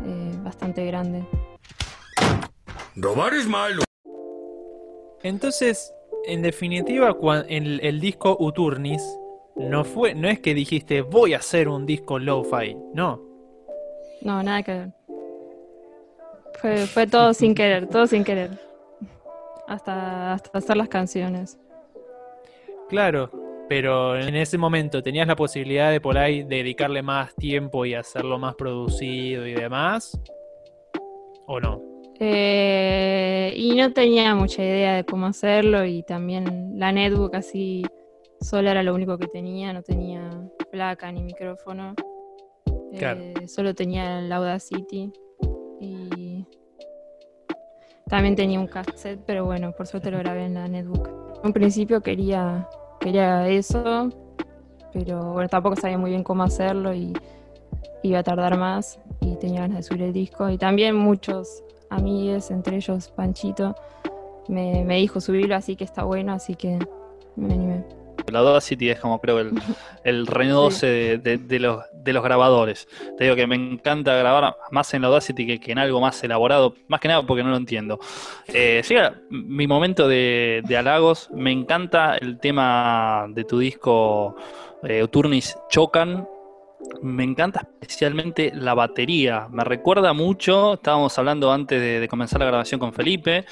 eh, 0.05 0.35
bastante 0.43 0.85
grande. 0.85 1.25
Robar 2.95 3.33
es 3.33 3.49
malo. 3.49 3.85
Entonces, 5.23 5.95
en 6.27 6.43
definitiva, 6.43 7.17
el, 7.49 7.81
el 7.83 8.01
disco 8.01 8.37
Uturnis 8.39 9.03
no 9.57 9.85
fue, 9.85 10.15
no 10.15 10.29
es 10.29 10.41
que 10.41 10.55
dijiste 10.55 11.03
voy 11.03 11.35
a 11.35 11.39
hacer 11.39 11.69
un 11.69 11.87
disco 11.87 12.19
lo-fi, 12.19 12.77
no. 12.93 13.21
No, 14.23 14.43
nada 14.43 14.63
que 14.63 14.73
ver. 14.73 14.93
Fue, 16.87 17.07
todo 17.07 17.35
sin 17.35 17.55
querer, 17.55 17.87
todo 17.87 18.07
sin 18.07 18.25
querer. 18.25 18.51
hasta, 19.69 20.33
hasta 20.33 20.59
hacer 20.59 20.77
las 20.77 20.89
canciones. 20.89 21.59
Claro, 22.89 23.31
pero 23.69 24.19
en 24.19 24.35
ese 24.35 24.59
momento 24.59 25.03
tenías 25.03 25.27
la 25.27 25.37
posibilidad 25.37 25.91
de 25.91 26.01
por 26.01 26.19
ahí 26.19 26.43
dedicarle 26.43 27.03
más 27.03 27.35
tiempo 27.35 27.85
y 27.85 27.95
hacerlo 27.95 28.39
más 28.39 28.55
producido 28.55 29.47
y 29.47 29.55
demás, 29.55 30.19
¿o 31.47 31.61
no? 31.61 31.94
Eh, 32.21 33.53
y 33.57 33.75
no 33.75 33.93
tenía 33.93 34.35
mucha 34.35 34.63
idea 34.63 34.95
de 34.95 35.05
cómo 35.05 35.27
hacerlo 35.27 35.85
y 35.85 36.03
también 36.05 36.79
la 36.79 36.93
netbook 36.93 37.35
así 37.35 37.85
sola 38.41 38.71
era 38.71 38.83
lo 38.83 38.95
único 38.95 39.19
que 39.19 39.27
tenía, 39.27 39.73
no 39.73 39.83
tenía 39.83 40.31
placa 40.71 41.11
ni 41.11 41.23
micrófono. 41.23 41.95
Eh, 42.93 43.35
solo 43.49 43.75
tenía 43.75 44.21
el 44.21 44.33
Audacity 44.33 45.13
y 45.81 46.47
también 48.09 48.37
tenía 48.37 48.61
un 48.61 48.69
cassette, 48.69 49.21
pero 49.27 49.45
bueno, 49.45 49.73
por 49.73 49.87
suerte 49.87 50.11
lo 50.11 50.19
grabé 50.19 50.45
en 50.45 50.55
la 50.55 50.69
netbook. 50.69 51.09
En 51.41 51.47
un 51.47 51.53
principio 51.53 52.01
quería, 52.01 52.69
quería 53.01 53.49
eso, 53.49 54.11
pero 54.93 55.33
bueno, 55.33 55.49
tampoco 55.49 55.75
sabía 55.75 55.99
muy 55.99 56.11
bien 56.11 56.23
cómo 56.23 56.45
hacerlo 56.45 56.95
y 56.95 57.13
iba 58.05 58.21
a 58.21 58.23
tardar 58.23 58.57
más 58.57 59.01
y 59.21 59.35
tenía 59.37 59.63
ganas 59.63 59.79
de 59.79 59.83
subir 59.83 60.03
el 60.03 60.13
disco. 60.13 60.49
Y 60.49 60.59
también 60.59 60.95
muchos 60.95 61.65
amigos, 61.95 62.51
entre 62.51 62.77
ellos 62.77 63.09
Panchito, 63.09 63.75
me, 64.49 64.85
me 64.85 64.99
dijo 64.99 65.21
subirlo, 65.21 65.55
así 65.57 65.77
que 65.77 65.85
está 65.85 66.05
bueno, 66.05 66.33
así 66.33 66.55
que 66.55 66.79
me 67.37 67.55
animé. 67.55 67.85
La 68.31 68.39
Audacity 68.39 68.91
es 68.91 69.01
como 69.01 69.21
creo 69.21 69.39
el, 69.41 69.53
el 70.05 70.27
de, 70.27 71.39
de, 71.39 71.61
los, 71.61 71.83
de 71.93 72.13
los 72.13 72.25
grabadores. 72.25 72.89
Te 73.19 73.25
digo 73.25 73.37
que 73.37 73.47
me 73.47 73.57
encanta 73.57 74.15
grabar 74.17 74.57
más 74.71 74.93
en 74.95 75.03
la 75.03 75.09
Audacity 75.09 75.47
que, 75.47 75.61
que 75.61 75.73
en 75.73 75.79
algo 75.79 76.01
más 76.01 76.23
elaborado, 76.25 76.75
más 76.89 77.01
que 77.01 77.09
nada 77.09 77.23
porque 77.23 77.43
no 77.43 77.51
lo 77.51 77.57
entiendo. 77.57 77.99
Eh, 78.49 78.83
llega 78.89 79.21
mi 79.31 79.67
momento 79.67 80.09
de, 80.09 80.63
de, 80.67 80.77
halagos. 80.77 81.29
Me 81.33 81.53
encanta 81.53 82.17
el 82.17 82.39
tema 82.39 83.27
de 83.29 83.45
tu 83.45 83.59
disco 83.59 84.37
eh, 84.83 85.07
Turnis 85.11 85.57
Chocan. 85.69 86.27
Me 87.03 87.25
encanta 87.25 87.69
especialmente 87.81 88.53
la 88.55 88.75
batería. 88.75 89.49
Me 89.51 89.65
recuerda 89.65 90.13
mucho, 90.13 90.75
estábamos 90.75 91.19
hablando 91.19 91.53
antes 91.53 91.81
de, 91.81 92.09
comenzar 92.09 92.41
la 92.41 92.47
grabación 92.47 92.81
con 92.81 92.93
Felipe, 92.93 93.45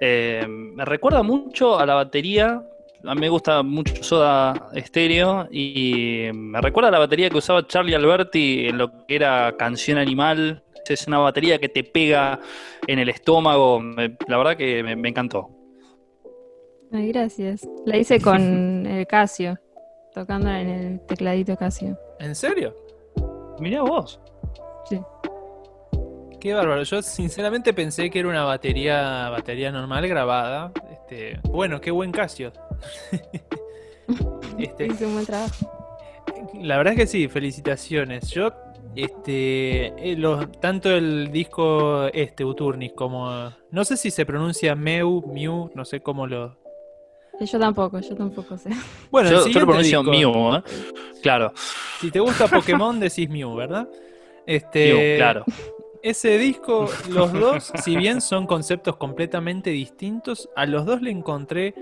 eh, 0.00 0.44
me 0.48 0.84
recuerda 0.84 1.22
mucho 1.22 1.78
a 1.78 1.86
la 1.86 1.94
batería 1.94 2.62
a 3.04 3.14
mí 3.14 3.20
me 3.20 3.28
gusta 3.28 3.62
mucho 3.62 4.02
Soda 4.02 4.68
Stereo 4.74 5.48
y 5.50 6.28
me 6.32 6.60
recuerda 6.60 6.88
a 6.88 6.92
la 6.92 6.98
batería 6.98 7.30
que 7.30 7.38
usaba 7.38 7.66
Charlie 7.66 7.94
Alberti 7.94 8.66
en 8.66 8.78
lo 8.78 9.06
que 9.06 9.14
era 9.14 9.54
Canción 9.56 9.98
Animal. 9.98 10.62
Es 10.88 11.06
una 11.06 11.18
batería 11.18 11.58
que 11.58 11.68
te 11.68 11.84
pega 11.84 12.40
en 12.86 12.98
el 12.98 13.08
estómago. 13.08 13.82
La 14.28 14.36
verdad 14.36 14.56
que 14.56 14.82
me, 14.82 15.08
encantó. 15.08 15.50
Ay, 16.92 17.08
gracias. 17.08 17.68
La 17.84 17.96
hice 17.96 18.20
con 18.20 18.86
el 18.86 19.06
Casio, 19.06 19.58
tocando 20.16 20.48
en 20.48 20.68
el 20.70 21.00
tecladito 21.00 21.54
Casio. 21.58 21.98
¿En 22.18 22.34
serio? 22.34 22.74
Mirá 23.60 23.82
vos. 23.82 24.18
Sí. 24.88 24.98
Qué 26.40 26.54
bárbaro. 26.54 26.82
Yo 26.84 27.02
sinceramente 27.02 27.74
pensé 27.74 28.08
que 28.08 28.20
era 28.20 28.28
una 28.28 28.44
batería, 28.44 29.28
batería 29.28 29.70
normal 29.70 30.08
grabada. 30.08 30.72
Este, 30.90 31.38
bueno, 31.44 31.82
qué 31.82 31.90
buen 31.90 32.12
Casio. 32.12 32.50
este, 34.58 35.04
un 35.04 35.12
buen 35.12 35.26
trabajo. 35.26 35.70
La 36.62 36.78
verdad 36.78 36.94
es 36.94 37.00
que 37.00 37.06
sí, 37.06 37.28
felicitaciones. 37.28 38.30
Yo, 38.30 38.54
este, 38.94 39.88
eh, 39.98 40.18
tanto 40.60 40.90
el 40.92 41.30
disco 41.30 42.06
este, 42.06 42.42
Uturnis, 42.42 42.94
como. 42.94 43.52
No 43.70 43.84
sé 43.84 43.98
si 43.98 44.10
se 44.10 44.24
pronuncia 44.24 44.74
Meu, 44.74 45.22
Mew, 45.26 45.70
no 45.74 45.84
sé 45.84 46.00
cómo 46.00 46.26
lo. 46.26 46.56
Yo 47.40 47.58
tampoco, 47.58 48.00
yo 48.00 48.16
tampoco 48.16 48.56
sé. 48.56 48.70
Bueno, 49.10 49.30
yo, 49.30 49.46
yo 49.46 49.60
lo 49.60 49.66
pronuncio 49.66 50.02
Mew, 50.02 50.56
¿eh? 50.56 50.62
Claro. 51.22 51.52
Si 52.00 52.10
te 52.10 52.20
gusta 52.20 52.46
Pokémon, 52.48 52.98
decís 52.98 53.28
Mew, 53.28 53.54
¿verdad? 53.54 53.88
Este, 54.46 54.92
Mew, 54.94 55.16
claro. 55.16 55.44
Ese 56.02 56.38
disco, 56.38 56.88
los 57.10 57.32
dos, 57.32 57.72
si 57.82 57.96
bien 57.96 58.20
son 58.20 58.46
conceptos 58.46 58.96
completamente 58.96 59.70
distintos, 59.70 60.48
a 60.54 60.64
los 60.64 60.86
dos 60.86 61.02
le 61.02 61.10
encontré 61.10 61.74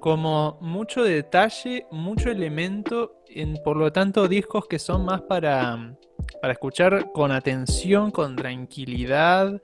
como 0.00 0.56
mucho 0.60 1.02
detalle, 1.02 1.86
mucho 1.90 2.30
elemento, 2.30 3.16
en, 3.28 3.58
por 3.62 3.76
lo 3.76 3.92
tanto 3.92 4.28
discos 4.28 4.66
que 4.66 4.78
son 4.78 5.04
más 5.04 5.22
para, 5.22 5.96
para 6.40 6.52
escuchar 6.52 7.12
con 7.12 7.32
atención, 7.32 8.10
con 8.10 8.36
tranquilidad. 8.36 9.60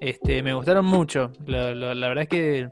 Este, 0.00 0.42
me 0.42 0.54
gustaron 0.54 0.84
mucho. 0.84 1.32
La, 1.46 1.72
verdad 1.72 2.22
es 2.24 2.28
que 2.28 2.68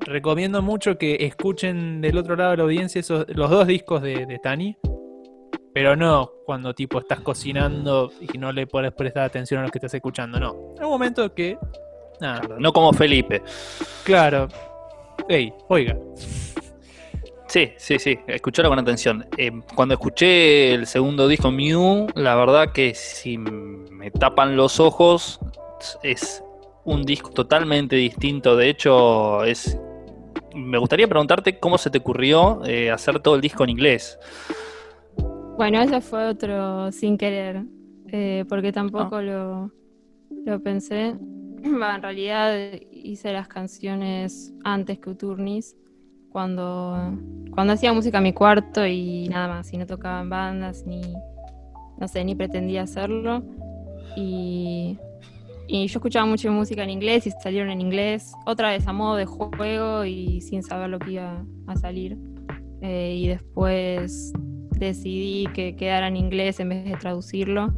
recomiendo 0.00 0.62
mucho 0.62 0.98
que 0.98 1.16
escuchen 1.20 2.00
del 2.00 2.18
otro 2.18 2.36
lado 2.36 2.52
de 2.52 2.56
la 2.58 2.62
audiencia 2.64 3.00
esos, 3.00 3.26
los 3.28 3.50
dos 3.50 3.66
discos 3.66 4.02
de, 4.02 4.26
de 4.26 4.38
Tani. 4.38 4.76
Pero 5.72 5.94
no 5.94 6.32
cuando 6.44 6.74
tipo 6.74 6.98
estás 6.98 7.20
cocinando 7.20 8.10
y 8.20 8.38
no 8.38 8.52
le 8.52 8.66
puedes 8.66 8.92
prestar 8.92 9.24
atención 9.24 9.60
a 9.60 9.66
lo 9.66 9.70
que 9.70 9.78
estás 9.78 9.94
escuchando, 9.94 10.40
no. 10.40 10.74
En 10.76 10.84
un 10.84 10.90
momento 10.90 11.32
que... 11.32 11.56
Nada. 12.20 12.56
No 12.58 12.72
como 12.72 12.92
Felipe. 12.92 13.42
Claro, 14.04 14.48
Ey, 15.28 15.52
oiga. 15.68 15.96
Sí, 17.46 17.72
sí, 17.76 17.98
sí, 17.98 18.18
escucharlo 18.26 18.70
con 18.70 18.78
atención. 18.78 19.26
Eh, 19.36 19.50
cuando 19.74 19.94
escuché 19.94 20.74
el 20.74 20.86
segundo 20.86 21.26
disco 21.28 21.50
Mew, 21.50 22.06
la 22.14 22.34
verdad 22.36 22.72
que 22.72 22.94
si 22.94 23.38
me 23.38 24.10
tapan 24.10 24.56
los 24.56 24.78
ojos, 24.80 25.40
es 26.02 26.42
un 26.84 27.02
disco 27.02 27.30
totalmente 27.30 27.96
distinto. 27.96 28.56
De 28.56 28.68
hecho, 28.68 29.44
es. 29.44 29.78
Me 30.54 30.78
gustaría 30.78 31.08
preguntarte 31.08 31.58
cómo 31.58 31.78
se 31.78 31.90
te 31.90 31.98
ocurrió 31.98 32.64
eh, 32.64 32.90
hacer 32.90 33.20
todo 33.20 33.34
el 33.36 33.40
disco 33.40 33.64
en 33.64 33.70
inglés. 33.70 34.18
Bueno, 35.56 35.80
eso 35.82 36.00
fue 36.00 36.26
otro 36.26 36.90
sin 36.90 37.18
querer, 37.18 37.64
eh, 38.08 38.44
porque 38.48 38.72
tampoco 38.72 39.16
ah. 39.16 39.22
lo, 39.22 39.70
lo 40.44 40.62
pensé. 40.62 41.08
en 41.62 42.02
realidad 42.02 42.54
hice 42.90 43.32
las 43.32 43.48
canciones 43.48 44.52
antes 44.64 44.98
que 44.98 45.10
Uturnis, 45.10 45.76
cuando, 46.30 47.18
cuando 47.50 47.72
hacía 47.72 47.92
música 47.92 48.18
en 48.18 48.24
mi 48.24 48.32
cuarto 48.32 48.86
y 48.86 49.28
nada 49.28 49.48
más, 49.48 49.72
y 49.72 49.78
no 49.78 49.86
tocaba 49.86 50.20
en 50.20 50.30
bandas, 50.30 50.86
ni, 50.86 51.02
no 51.98 52.08
sé, 52.08 52.24
ni 52.24 52.34
pretendía 52.34 52.82
hacerlo. 52.82 53.42
Y, 54.16 54.98
y 55.70 55.86
yo 55.86 55.98
escuchaba 55.98 56.26
mucho 56.26 56.50
música 56.50 56.82
en 56.82 56.90
inglés 56.90 57.28
y 57.28 57.30
salieron 57.30 57.70
en 57.70 57.80
inglés, 57.80 58.32
otra 58.44 58.70
vez 58.70 58.88
a 58.88 58.92
modo 58.92 59.14
de 59.14 59.24
juego 59.24 60.04
y 60.04 60.40
sin 60.40 60.64
saber 60.64 60.90
lo 60.90 60.98
que 60.98 61.12
iba 61.12 61.44
a 61.68 61.76
salir. 61.76 62.18
Eh, 62.82 63.14
y 63.16 63.28
después 63.28 64.32
decidí 64.76 65.46
que 65.54 65.76
quedara 65.76 66.08
en 66.08 66.16
inglés 66.16 66.58
en 66.58 66.70
vez 66.70 66.84
de 66.84 66.96
traducirlo, 66.96 67.72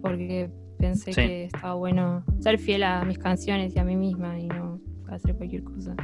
porque 0.00 0.48
pensé 0.78 1.10
que 1.10 1.44
estaba 1.46 1.74
bueno 1.74 2.24
ser 2.38 2.58
fiel 2.58 2.84
a 2.84 3.04
mis 3.04 3.18
canciones 3.18 3.74
y 3.74 3.80
a 3.80 3.84
mí 3.84 3.96
misma 3.96 4.38
y 4.38 4.46
no 4.46 4.80
hacer 5.08 5.34
cualquier 5.34 5.64
cosa. 5.64 5.96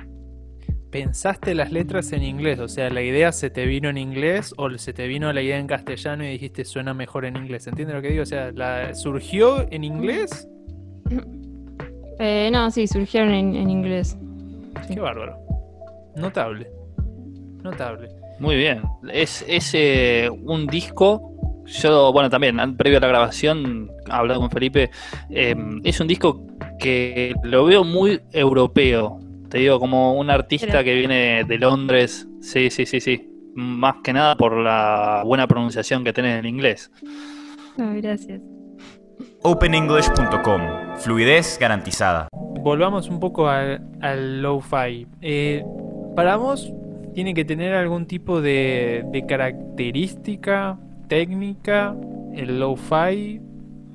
¿Pensaste 0.90 1.54
las 1.54 1.70
letras 1.70 2.10
en 2.12 2.25
inglés? 2.25 2.58
O 2.58 2.66
sea, 2.66 2.90
¿la 2.90 3.02
idea 3.02 3.30
se 3.30 3.50
te 3.50 3.66
vino 3.66 3.88
en 3.88 3.99
inglés 3.99 4.52
o 4.56 4.68
se 4.78 4.92
te 4.92 5.06
vino 5.06 5.32
la 5.32 5.42
idea 5.42 5.58
en 5.58 5.68
castellano 5.68 6.25
y 6.25 6.30
dijiste 6.30 6.64
suena 6.64 6.92
mejor 6.92 7.25
en 7.25 7.37
inglés? 7.37 7.68
¿Entiendes 7.68 7.94
lo 7.94 8.02
que 8.02 8.08
digo? 8.08 8.25
O 8.25 8.26
sea, 8.26 8.50
¿la, 8.50 8.96
¿surgió 8.96 9.70
en 9.70 9.84
inglés? 9.84 10.49
Eh, 12.22 12.50
no, 12.52 12.70
sí, 12.70 12.86
surgieron 12.86 13.30
en, 13.30 13.70
inglés. 13.70 14.14
Qué 14.86 15.00
bárbaro. 15.00 15.38
Notable. 16.16 16.70
Notable. 17.62 18.10
Muy 18.38 18.56
bien. 18.56 18.82
Es, 19.10 19.42
es 19.48 19.70
eh, 19.72 20.28
un 20.28 20.66
disco 20.66 21.30
yo, 21.70 22.12
bueno, 22.12 22.28
también, 22.28 22.76
previo 22.76 22.98
a 22.98 23.00
la 23.00 23.08
grabación, 23.08 23.90
hablado 24.08 24.40
con 24.40 24.50
Felipe, 24.50 24.90
eh, 25.30 25.54
es 25.84 26.00
un 26.00 26.08
disco 26.08 26.46
que 26.78 27.34
lo 27.44 27.64
veo 27.64 27.84
muy 27.84 28.20
europeo. 28.32 29.20
Te 29.48 29.58
digo, 29.58 29.78
como 29.78 30.14
un 30.14 30.30
artista 30.30 30.82
que 30.82 30.94
viene 30.94 31.44
de 31.44 31.58
Londres. 31.58 32.28
Sí, 32.40 32.70
sí, 32.70 32.86
sí, 32.86 33.00
sí. 33.00 33.28
Más 33.54 33.96
que 34.02 34.12
nada 34.12 34.36
por 34.36 34.56
la 34.56 35.22
buena 35.24 35.46
pronunciación 35.46 36.04
que 36.04 36.12
tenés 36.12 36.38
en 36.40 36.46
inglés. 36.46 36.90
gracias. 37.76 38.40
OpenEnglish.com. 39.42 40.97
Fluidez 40.99 41.59
garantizada. 41.59 42.28
Volvamos 42.32 43.09
un 43.09 43.20
poco 43.20 43.49
al, 43.49 44.42
lo-fi. 44.42 45.06
Eh, 45.23 45.64
para 46.14 46.37
vos, 46.37 46.70
tiene 47.14 47.32
que 47.32 47.47
tener 47.47 47.75
algún 47.75 48.06
tipo 48.06 48.42
de, 48.42 49.25
característica 49.26 50.76
técnica, 51.09 51.97
el 52.35 52.61
lo-fi. 52.61 53.40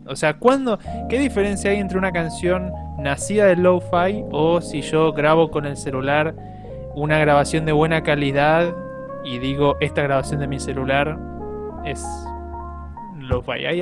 O 0.07 0.15
sea, 0.15 0.39
¿cuándo, 0.39 0.79
¿qué 1.09 1.19
diferencia 1.19 1.69
hay 1.69 1.77
entre 1.77 1.99
una 1.99 2.11
canción 2.11 2.71
nacida 2.97 3.45
del 3.45 3.61
lo-fi 3.61 4.23
o 4.31 4.61
si 4.61 4.81
yo 4.81 5.13
grabo 5.13 5.51
con 5.51 5.67
el 5.67 5.77
celular 5.77 6.35
una 6.95 7.19
grabación 7.19 7.65
de 7.65 7.71
buena 7.71 8.01
calidad 8.01 8.73
y 9.23 9.37
digo, 9.37 9.77
esta 9.79 10.01
grabación 10.01 10.39
de 10.39 10.47
mi 10.47 10.59
celular 10.59 11.19
es 11.85 12.03
lo-fi? 13.19 13.65
¿Hay 13.67 13.81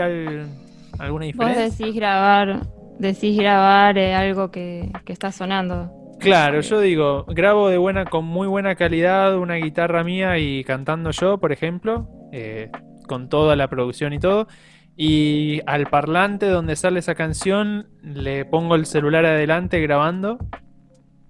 alguna 1.06 1.26
diferencia? 1.26 1.66
Vos 1.66 1.78
decís 1.78 1.96
grabar, 1.96 2.62
decís 3.00 3.38
grabar 3.38 3.98
eh, 3.98 4.14
algo 4.14 4.52
que, 4.52 4.92
que 5.06 5.14
está 5.14 5.32
sonando. 5.32 5.92
Claro, 6.20 6.62
yo 6.62 6.80
digo, 6.80 7.26
grabo 7.28 7.68
de 7.70 7.78
buena, 7.78 8.06
con 8.06 8.24
muy 8.26 8.48
buena 8.48 8.76
calidad 8.76 9.38
una 9.38 9.56
guitarra 9.56 10.04
mía 10.04 10.38
y 10.38 10.64
cantando 10.64 11.12
yo, 11.12 11.38
por 11.38 11.52
ejemplo, 11.52 12.08
eh, 12.32 12.72
con 13.08 13.28
toda 13.28 13.56
la 13.56 13.68
producción 13.68 14.14
y 14.14 14.20
todo. 14.20 14.48
Y 14.96 15.60
al 15.66 15.88
parlante 15.88 16.48
donde 16.48 16.76
sale 16.76 17.00
esa 17.00 17.16
canción 17.16 17.88
le 18.02 18.46
pongo 18.46 18.76
el 18.76 18.86
celular 18.86 19.26
adelante 19.26 19.82
grabando 19.82 20.38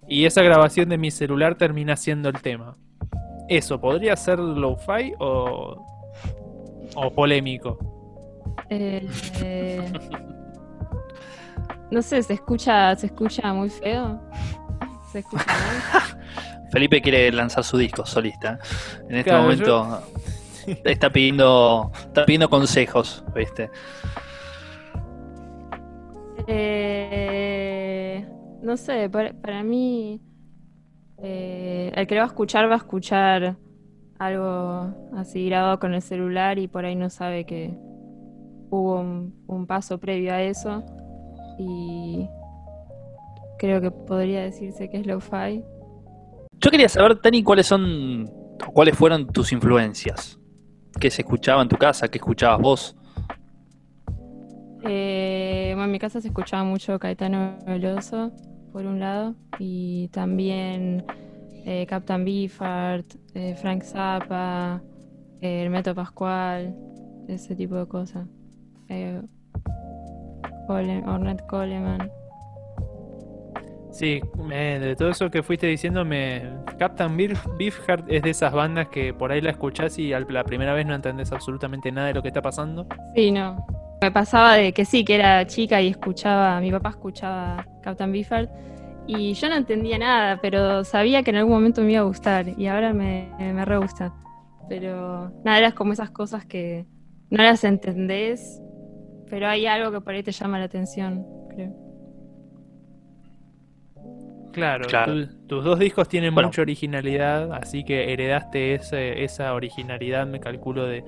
y 0.07 0.25
esa 0.25 0.43
grabación 0.43 0.89
de 0.89 0.97
mi 0.97 1.11
celular 1.11 1.55
termina 1.55 1.95
siendo 1.95 2.29
el 2.29 2.41
tema. 2.41 2.77
¿Eso 3.49 3.79
podría 3.79 4.15
ser 4.15 4.37
lo-fi 4.37 5.13
o, 5.19 5.85
o 6.95 7.13
polémico? 7.13 7.92
Eh, 8.69 9.91
no 11.91 12.01
sé, 12.01 12.23
se 12.23 12.33
escucha, 12.33 12.95
se 12.95 13.07
escucha 13.07 13.53
muy 13.53 13.69
feo. 13.69 14.19
Se 15.11 15.19
escucha 15.19 15.45
mal. 15.45 16.01
Felipe 16.71 17.01
quiere 17.01 17.31
lanzar 17.31 17.63
su 17.63 17.77
disco 17.77 18.05
solista. 18.05 18.59
En 19.07 19.17
este 19.17 19.31
momento 19.31 20.01
está 20.83 21.11
pidiendo 21.11 21.91
está 21.95 22.25
pidiendo 22.25 22.49
consejos, 22.49 23.23
¿viste? 23.35 23.69
Eh, 26.47 28.27
no 28.61 28.75
sé, 28.75 29.09
para, 29.09 29.33
para 29.33 29.61
mí 29.61 30.19
eh, 31.21 31.91
el 31.95 32.07
que 32.07 32.15
lo 32.15 32.21
va 32.21 32.25
a 32.25 32.27
escuchar 32.27 32.69
va 32.69 32.73
a 32.73 32.77
escuchar 32.77 33.55
algo 34.19 35.11
así 35.15 35.45
grabado 35.45 35.79
con 35.79 35.93
el 35.93 36.01
celular 36.01 36.57
y 36.57 36.67
por 36.67 36.85
ahí 36.85 36.95
no 36.95 37.09
sabe 37.09 37.45
que 37.45 37.77
hubo 38.73 38.99
un, 38.99 39.67
paso 39.67 39.99
previo 39.99 40.33
a 40.33 40.41
eso 40.41 40.83
y 41.59 42.27
creo 43.59 43.79
que 43.81 43.91
podría 43.91 44.41
decirse 44.41 44.89
que 44.89 44.97
es 44.97 45.05
lo-fi. 45.05 45.63
Yo 46.59 46.71
quería 46.71 46.89
saber, 46.89 47.19
Tani, 47.21 47.43
cuáles 47.43 47.67
son, 47.67 48.29
cuáles 48.73 48.97
fueron 48.97 49.27
tus 49.27 49.51
influencias. 49.51 50.39
¿Qué 50.99 51.11
se 51.11 51.21
escuchaba 51.21 51.61
en 51.61 51.69
tu 51.69 51.77
casa? 51.77 52.07
¿Qué 52.07 52.17
escuchabas 52.17 52.59
vos? 52.59 52.95
Eh, 54.83 55.71
bueno, 55.73 55.85
en 55.85 55.91
mi 55.91 55.99
casa 55.99 56.19
se 56.19 56.29
escuchaba 56.29 56.63
mucho 56.63 56.97
Caetano 56.97 57.59
Veloso, 57.65 58.31
por 58.71 58.85
un 58.85 58.99
lado, 58.99 59.35
y 59.59 60.07
también 60.09 61.05
eh, 61.65 61.85
Captain 61.87 62.25
Beefheart, 62.25 63.05
eh, 63.35 63.55
Frank 63.55 63.83
Zappa, 63.83 64.81
eh, 65.41 65.63
Hermeto 65.63 65.93
Pascual, 65.93 66.75
ese 67.27 67.55
tipo 67.55 67.75
de 67.75 67.87
cosas. 67.87 68.27
Eh, 68.93 69.21
Ornette 70.67 71.45
Coleman. 71.47 72.11
Sí, 73.91 74.21
de 74.49 74.95
todo 74.95 75.09
eso 75.09 75.29
que 75.29 75.43
fuiste 75.43 75.67
diciendo, 75.67 76.03
me 76.03 76.41
Captain 76.79 77.15
Beefheart 77.15 78.05
es 78.07 78.23
de 78.23 78.31
esas 78.31 78.51
bandas 78.51 78.87
que 78.87 79.13
por 79.13 79.31
ahí 79.31 79.39
la 79.39 79.51
escuchás 79.51 79.99
y 79.99 80.09
la 80.09 80.43
primera 80.43 80.73
vez 80.73 80.87
no 80.87 80.95
entendés 80.95 81.31
absolutamente 81.31 81.91
nada 81.91 82.07
de 82.07 82.15
lo 82.15 82.23
que 82.23 82.29
está 82.29 82.41
pasando. 82.41 82.87
Sí, 83.13 83.31
no. 83.31 83.65
Me 84.01 84.11
pasaba 84.11 84.55
de 84.55 84.73
que 84.73 84.83
sí, 84.83 85.05
que 85.05 85.15
era 85.15 85.45
chica 85.45 85.79
y 85.79 85.89
escuchaba, 85.89 86.59
mi 86.59 86.71
papá 86.71 86.89
escuchaba 86.89 87.67
Captain 87.83 88.11
Beefheart 88.11 88.49
y 89.05 89.33
yo 89.33 89.49
no 89.49 89.55
entendía 89.55 89.99
nada, 89.99 90.39
pero 90.41 90.83
sabía 90.83 91.21
que 91.21 91.29
en 91.29 91.37
algún 91.37 91.53
momento 91.53 91.81
me 91.81 91.91
iba 91.91 92.01
a 92.01 92.05
gustar 92.05 92.47
y 92.57 92.67
ahora 92.67 92.93
me, 92.93 93.29
me 93.37 93.63
re 93.63 93.77
gusta. 93.77 94.11
Pero 94.69 95.31
nada, 95.43 95.59
eras 95.59 95.73
como 95.75 95.93
esas 95.93 96.09
cosas 96.09 96.45
que 96.45 96.87
no 97.29 97.43
las 97.43 97.63
entendés, 97.63 98.59
pero 99.33 99.47
hay 99.47 99.65
algo 99.65 99.91
que 99.91 99.99
por 99.99 100.13
ahí 100.13 100.21
te 100.21 100.31
llama 100.31 100.59
la 100.59 100.65
atención, 100.65 101.25
creo. 101.49 101.73
Claro, 104.51 104.85
tus 105.47 105.63
dos 105.63 105.79
discos 105.79 106.07
tienen 106.07 106.35
mucha 106.35 106.61
originalidad, 106.61 107.51
así 107.51 107.83
que 107.83 108.13
heredaste 108.13 108.75
esa 108.75 109.55
originalidad, 109.55 110.27
me 110.27 110.39
calculo, 110.39 110.85
de, 110.85 111.03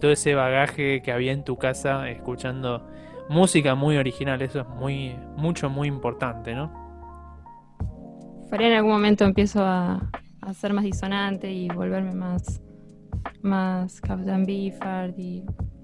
todo 0.00 0.10
ese 0.10 0.34
bagaje 0.34 1.02
que 1.02 1.12
había 1.12 1.32
en 1.32 1.44
tu 1.44 1.58
casa 1.58 2.08
escuchando 2.08 2.88
música 3.28 3.74
muy 3.74 3.98
original. 3.98 4.40
Eso 4.40 4.60
es 4.60 4.68
muy, 4.68 5.14
mucho, 5.36 5.68
muy 5.68 5.86
importante, 5.86 6.54
¿no? 6.54 6.72
Por 8.48 8.58
ahí 8.58 8.68
en 8.68 8.72
algún 8.72 8.92
momento 8.92 9.26
empiezo 9.26 9.62
a, 9.62 10.00
ser 10.54 10.72
más 10.72 10.84
disonante 10.84 11.52
y 11.52 11.68
volverme 11.68 12.14
más, 12.14 12.62
más 13.42 14.00
Captain 14.00 14.46
Beefheart 14.46 15.14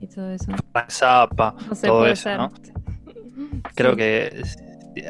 y, 0.07 0.15
todo 0.15 0.31
eso. 0.31 0.53
Zappa, 0.91 1.55
todo 1.83 2.07
eso, 2.07 2.37
¿no? 2.37 2.53
Creo 3.75 3.97
que 3.97 4.43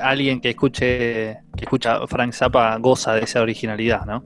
alguien 0.00 0.40
que 0.40 0.50
escuche 0.50 1.38
que 1.56 1.64
escucha 1.64 2.06
Frank 2.06 2.32
Zappa 2.32 2.76
goza 2.78 3.14
de 3.14 3.20
esa 3.20 3.40
originalidad, 3.40 4.04
¿no? 4.04 4.24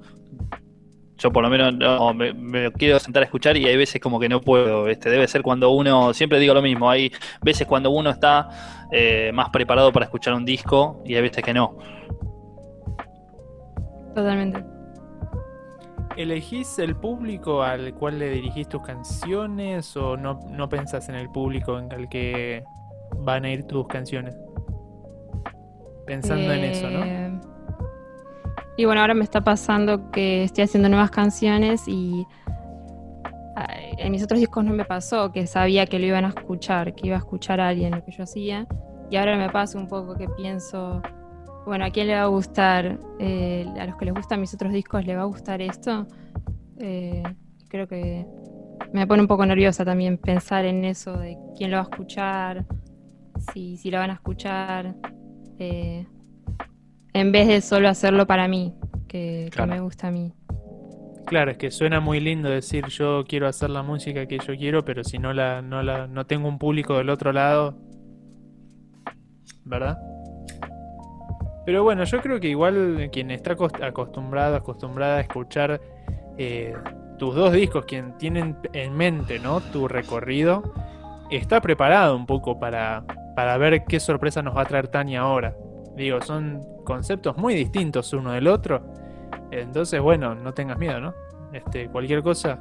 Yo 1.19 1.31
por 1.31 1.43
lo 1.43 1.51
menos 1.51 1.75
no, 1.75 2.15
me, 2.15 2.73
quiero 2.73 2.99
sentar 2.99 3.23
a 3.23 3.27
escuchar 3.27 3.55
y 3.57 3.67
hay 3.67 3.77
veces 3.77 4.01
como 4.01 4.19
que 4.19 4.29
no 4.29 4.41
puedo. 4.41 4.89
Este, 4.89 5.11
debe 5.11 5.29
ser 5.29 5.43
cuando 5.43 5.71
uno, 5.71 6.15
siempre 6.15 6.39
digo 6.39 6.55
lo 6.55 6.63
mismo, 6.63 6.89
hay 6.89 7.13
veces 7.43 7.67
cuando 7.67 7.91
uno 7.91 8.09
está 8.09 8.87
eh, 8.91 9.31
más 9.35 9.51
preparado 9.51 9.93
para 9.93 10.07
escuchar 10.07 10.33
un 10.33 10.47
disco 10.47 11.03
y 11.05 11.15
hay 11.17 11.23
veces 11.23 11.45
que 11.45 11.53
no. 11.53 11.77
Totalmente. 14.15 14.65
¿Elegís 16.23 16.79
el 16.79 16.97
público 16.97 17.63
al 17.63 17.95
cual 17.95 18.19
le 18.19 18.31
dirigís 18.31 18.69
tus 18.69 18.83
canciones 18.83 19.97
o 19.97 20.17
no, 20.17 20.41
no 20.51 20.69
pensás 20.69 21.09
en 21.09 21.15
el 21.15 21.31
público 21.31 21.79
en 21.79 21.91
el 21.93 22.09
que 22.09 22.63
van 23.17 23.45
a 23.45 23.51
ir 23.51 23.65
tus 23.65 23.87
canciones? 23.87 24.37
pensando 26.11 26.53
en 26.53 26.65
eso, 26.65 26.91
¿no? 26.91 27.05
Eh, 27.05 27.31
y 28.77 28.85
bueno, 28.85 29.01
ahora 29.01 29.15
me 29.15 29.23
está 29.23 29.43
pasando 29.43 30.11
que 30.11 30.43
estoy 30.43 30.65
haciendo 30.65 30.89
nuevas 30.89 31.13
canciones 31.13 31.87
y 31.87 32.27
en 33.99 34.11
mis 34.11 34.23
otros 34.25 34.41
discos 34.41 34.65
no 34.65 34.73
me 34.73 34.85
pasó, 34.85 35.31
que 35.31 35.47
sabía 35.47 35.87
que 35.87 36.01
lo 36.01 36.07
iban 36.07 36.25
a 36.25 36.29
escuchar, 36.29 36.95
que 36.95 37.07
iba 37.07 37.17
a 37.17 37.21
escuchar 37.21 37.61
a 37.61 37.69
alguien 37.69 37.93
lo 37.93 38.05
que 38.05 38.11
yo 38.11 38.25
hacía. 38.25 38.67
Y 39.09 39.17
ahora 39.17 39.37
me 39.37 39.51
pasa 39.51 39.79
un 39.79 39.87
poco 39.87 40.17
que 40.17 40.29
pienso, 40.31 41.01
bueno, 41.67 41.85
¿a 41.85 41.91
quién 41.91 42.07
le 42.07 42.15
va 42.15 42.23
a 42.23 42.27
gustar? 42.27 42.99
Eh, 43.19 43.67
a 43.79 43.87
los 43.87 43.97
que 43.97 44.07
les 44.07 44.15
gustan 44.15 44.41
mis 44.41 44.53
otros 44.55 44.73
discos, 44.73 45.05
¿le 45.05 45.17
va 45.17 45.23
a 45.23 45.27
gustar 45.27 45.61
esto? 45.61 46.07
Eh, 46.79 47.23
creo 47.69 47.87
que 47.87 48.27
me 48.93 49.07
pone 49.07 49.23
un 49.23 49.29
poco 49.29 49.45
nerviosa 49.47 49.85
también 49.85 50.19
pensar 50.19 50.65
en 50.65 50.85
eso 50.85 51.17
de 51.17 51.37
quién 51.57 51.71
lo 51.71 51.77
va 51.77 51.83
a 51.83 51.91
escuchar, 51.91 52.65
si, 53.53 53.77
si 53.77 53.91
lo 53.91 53.99
van 53.99 54.11
a 54.11 54.15
escuchar. 54.15 54.95
Eh, 55.59 56.07
en 57.13 57.33
vez 57.33 57.49
de 57.49 57.61
solo 57.61 57.89
hacerlo 57.89 58.27
para 58.27 58.49
mí, 58.49 58.75
que, 59.09 59.51
me 59.69 59.81
gusta 59.81 60.09
a 60.09 60.11
mí. 60.11 60.33
Claro, 61.27 61.51
es 61.51 61.59
que 61.59 61.71
suena 61.71 62.01
muy 62.01 62.19
lindo 62.19 62.49
decir 62.49 62.87
yo 62.87 63.25
quiero 63.29 63.47
hacer 63.47 63.71
la 63.71 63.83
música 63.83 64.27
que 64.27 64.39
yo 64.39 64.57
quiero, 64.57 64.85
pero 64.85 65.05
si 65.05 65.19
no 65.19 65.33
la, 65.33 65.63
no 65.63 65.83
la, 65.83 66.07
no 66.07 66.27
tengo 66.27 66.49
un 66.49 66.59
público 66.59 66.97
del 66.97 67.11
otro 67.11 67.33
lado, 67.33 67.77
¿verdad? 69.65 69.99
Pero 71.65 71.83
bueno, 71.85 72.05
yo 72.05 72.21
creo 72.21 72.41
que 72.41 72.49
igual 72.49 73.11
quien 73.13 73.31
está 73.31 73.57
acostumbrado, 73.83 74.57
acostumbrada 74.57 75.19
a 75.19 75.21
escuchar 75.21 75.81
eh, 76.39 76.75
tus 77.19 77.35
dos 77.35 77.53
discos, 77.53 77.85
quien 77.85 78.17
tienen 78.17 78.57
en 78.73 78.97
mente, 78.97 79.39
¿no? 79.39 79.61
Tu 79.61 79.87
recorrido, 79.87 80.63
está 81.31 81.61
preparado 81.61 82.17
un 82.17 82.27
poco 82.27 82.59
para, 82.59 83.05
para 83.37 83.59
ver 83.59 83.85
qué 83.85 84.01
sorpresa 84.01 84.43
nos 84.43 84.57
va 84.57 84.63
a 84.63 84.65
traer 84.67 84.89
Tania 84.89 85.21
ahora. 85.21 85.55
Digo, 85.97 86.21
son 86.23 86.63
conceptos 86.85 87.37
muy 87.37 87.55
distintos 87.55 88.13
uno 88.13 88.33
del 88.33 88.49
otro. 88.49 88.83
Entonces, 89.51 90.01
bueno, 90.01 90.35
no 90.35 90.55
tengas 90.55 90.79
miedo, 90.79 91.01
¿no? 91.01 91.15
Este, 91.53 91.89
cualquier 91.89 92.23
cosa, 92.23 92.59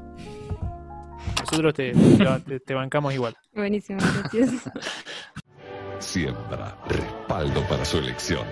nosotros 1.39 1.73
te, 1.73 1.93
te, 2.65 2.73
bancamos 2.73 3.13
igual. 3.13 3.35
Buenísimo, 3.53 3.99
gracias. 4.01 4.51
Siembra 5.99 6.75
respaldo 6.87 7.61
para 7.67 7.85
su 7.85 7.97
elección. 7.97 8.45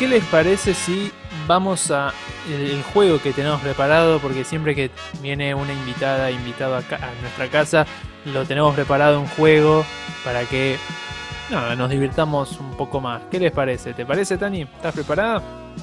¿Qué 0.00 0.08
les 0.08 0.24
parece 0.24 0.72
si 0.72 1.12
vamos 1.46 1.90
a 1.90 2.14
el, 2.48 2.82
juego 2.84 3.20
que 3.20 3.34
tenemos 3.34 3.60
preparado? 3.60 4.18
Porque 4.18 4.44
siempre 4.44 4.74
que 4.74 4.90
viene 5.20 5.54
una 5.54 5.74
invitada, 5.74 6.30
invitado 6.30 6.76
a 6.76 6.80
nuestra 7.20 7.48
casa, 7.50 7.86
lo 8.24 8.46
tenemos 8.46 8.74
preparado 8.74 9.20
un 9.20 9.26
juego 9.26 9.84
para 10.24 10.44
que 10.46 10.78
nos 11.50 11.90
divirtamos 11.90 12.58
un 12.58 12.78
poco 12.78 13.02
más. 13.02 13.20
¿Qué 13.30 13.38
les 13.38 13.52
parece? 13.52 13.92
¿Te 13.92 14.06
parece, 14.06 14.38
Tani? 14.38 14.62
¿Estás 14.62 14.94
preparada? 14.94 15.42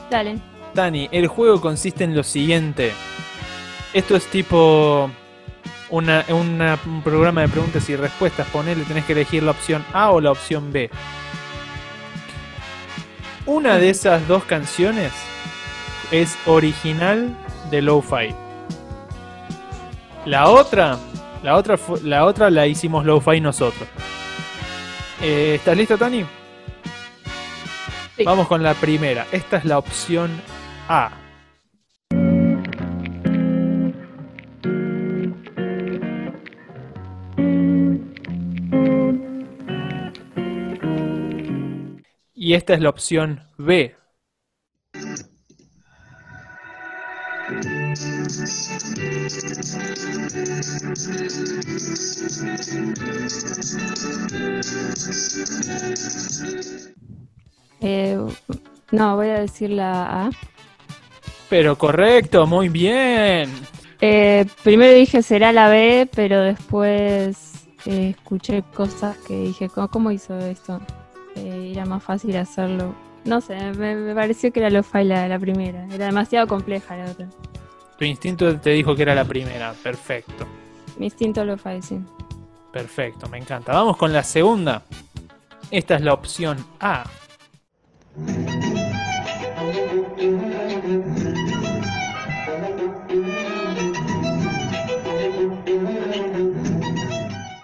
Dale. 0.10 0.40
Tani, 0.74 1.08
el 1.12 1.28
juego 1.28 1.62
consiste 1.62 2.04
en 2.04 2.16
lo 2.16 2.24
siguiente. 2.24 2.94
Esto 3.94 4.16
es 4.16 4.26
tipo 4.32 5.12
una, 5.92 6.26
un 6.30 7.02
programa 7.04 7.42
de 7.42 7.50
preguntas 7.50 7.88
y 7.88 7.96
respuestas. 7.96 8.48
Ponele, 8.48 8.84
tenés 8.86 9.06
que 9.06 9.14
elegir 9.14 9.44
la 9.44 9.52
opción 9.52 9.86
A 9.94 10.10
o 10.10 10.20
la 10.20 10.32
opción 10.32 10.74
B. 10.74 10.90
Una 13.48 13.80
de 13.80 13.90
esas 13.90 14.28
dos 14.28 14.44
canciones 14.44 15.12
es 16.12 16.38
original 16.46 17.36
de 17.72 17.82
Lo-Fi. 17.82 18.36
La 20.26 20.50
otra 20.50 21.00
la 21.44 21.56
otra, 21.56 21.78
la 22.04 22.26
otra 22.26 22.50
la 22.50 22.68
hicimos 22.68 23.06
lo-fi 23.06 23.40
nosotros. 23.40 23.88
Eh, 25.22 25.56
¿Estás 25.56 25.78
listo, 25.78 25.98
Tani? 25.98 26.26
Vamos 28.26 28.48
con 28.48 28.64
la 28.64 28.74
primera. 28.74 29.28
Esta 29.32 29.58
es 29.58 29.66
la 29.66 29.78
opción 29.78 30.32
A. 30.90 31.12
Y 42.48 42.54
esta 42.54 42.76
es 42.76 42.80
la 42.80 42.92
opción 42.92 43.42
B. 43.58 43.94
Eh, 57.82 58.18
no, 58.92 59.16
voy 59.18 59.28
a 59.28 59.40
decir 59.42 59.72
la 59.72 60.28
A. 60.28 60.30
Pero 61.50 61.78
correcto, 61.78 62.48
muy 62.48 62.70
bien. 62.70 63.52
Eh, 64.00 64.46
primero 64.64 64.94
dije 64.94 65.22
será 65.22 65.52
la 65.52 65.68
B, 65.68 66.10
pero 66.16 66.44
después 66.44 67.68
eh, 67.86 68.16
escuché 68.18 68.64
cosas 68.74 69.18
que 69.28 69.38
dije, 69.38 69.68
¿cómo, 69.68 69.90
cómo 69.90 70.12
hizo 70.12 70.38
esto? 70.38 70.80
Eh, 71.38 71.72
era 71.72 71.86
más 71.86 72.04
fácil 72.04 72.36
hacerlo. 72.38 72.96
No 73.26 73.42
sé, 73.42 73.56
me, 73.74 73.96
me 73.96 74.16
pareció 74.16 74.52
que 74.52 74.60
era 74.60 74.70
lo 74.70 74.84
fi 74.84 75.04
la, 75.04 75.38
primera. 75.40 75.86
Era 75.92 76.06
demasiado 76.06 76.48
compleja 76.48 76.96
la 76.96 77.12
otra. 77.12 77.28
Tu 77.98 78.06
instinto 78.06 78.58
te 78.60 78.72
dijo 78.72 78.96
que 78.96 79.02
era 79.02 79.14
la 79.14 79.26
primera. 79.26 79.74
Perfecto. 79.84 80.48
Mi 80.98 81.06
instinto 81.06 81.44
lo 81.44 81.58
fi, 81.58 81.82
sí. 81.82 82.00
Perfecto, 82.72 83.28
me 83.30 83.38
encanta. 83.38 83.74
Vamos 83.74 83.98
con 83.98 84.14
la 84.14 84.24
segunda. 84.24 84.84
Esta 85.70 85.96
es 85.96 86.02
la 86.02 86.14
opción 86.14 86.66
A. 86.80 87.04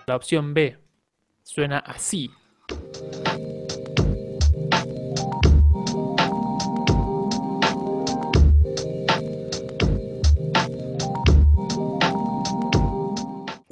La 0.05 0.15
opción 0.15 0.53
B 0.53 0.77
suena 1.43 1.79
así. 1.79 2.29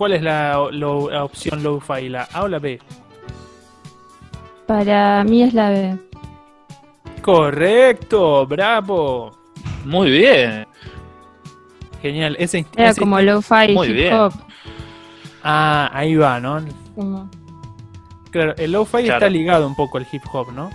¿Cuál 0.01 0.13
es 0.13 0.23
la, 0.23 0.67
lo- 0.71 1.11
la 1.11 1.23
opción 1.25 1.61
low-fi? 1.61 2.09
¿La 2.09 2.23
A 2.33 2.41
o 2.41 2.47
la 2.47 2.57
B? 2.57 2.79
Para 4.65 5.23
mí 5.23 5.43
es 5.43 5.53
la 5.53 5.69
B. 5.69 5.95
Correcto, 7.21 8.47
bravo. 8.47 9.37
Muy 9.85 10.09
bien. 10.09 10.65
Genial. 12.01 12.35
Ese, 12.39 12.65
Era 12.75 12.89
ese 12.89 12.99
como 12.99 13.19
instinto- 13.19 13.35
lo-fi 13.57 13.73
Muy 13.75 13.89
hip 13.89 13.93
bien. 13.93 14.13
hop. 14.15 14.33
Ah, 15.43 15.91
ahí 15.93 16.15
va, 16.15 16.39
¿no? 16.39 16.65
como- 16.95 17.29
Claro, 18.31 18.55
el 18.57 18.71
lo-fi 18.71 19.03
Claro. 19.03 19.13
está 19.17 19.29
ligado 19.29 19.67
un 19.67 19.75
poco 19.75 19.99
al 19.99 20.07
hip 20.11 20.23
hop, 20.33 20.51
¿no? 20.51 20.71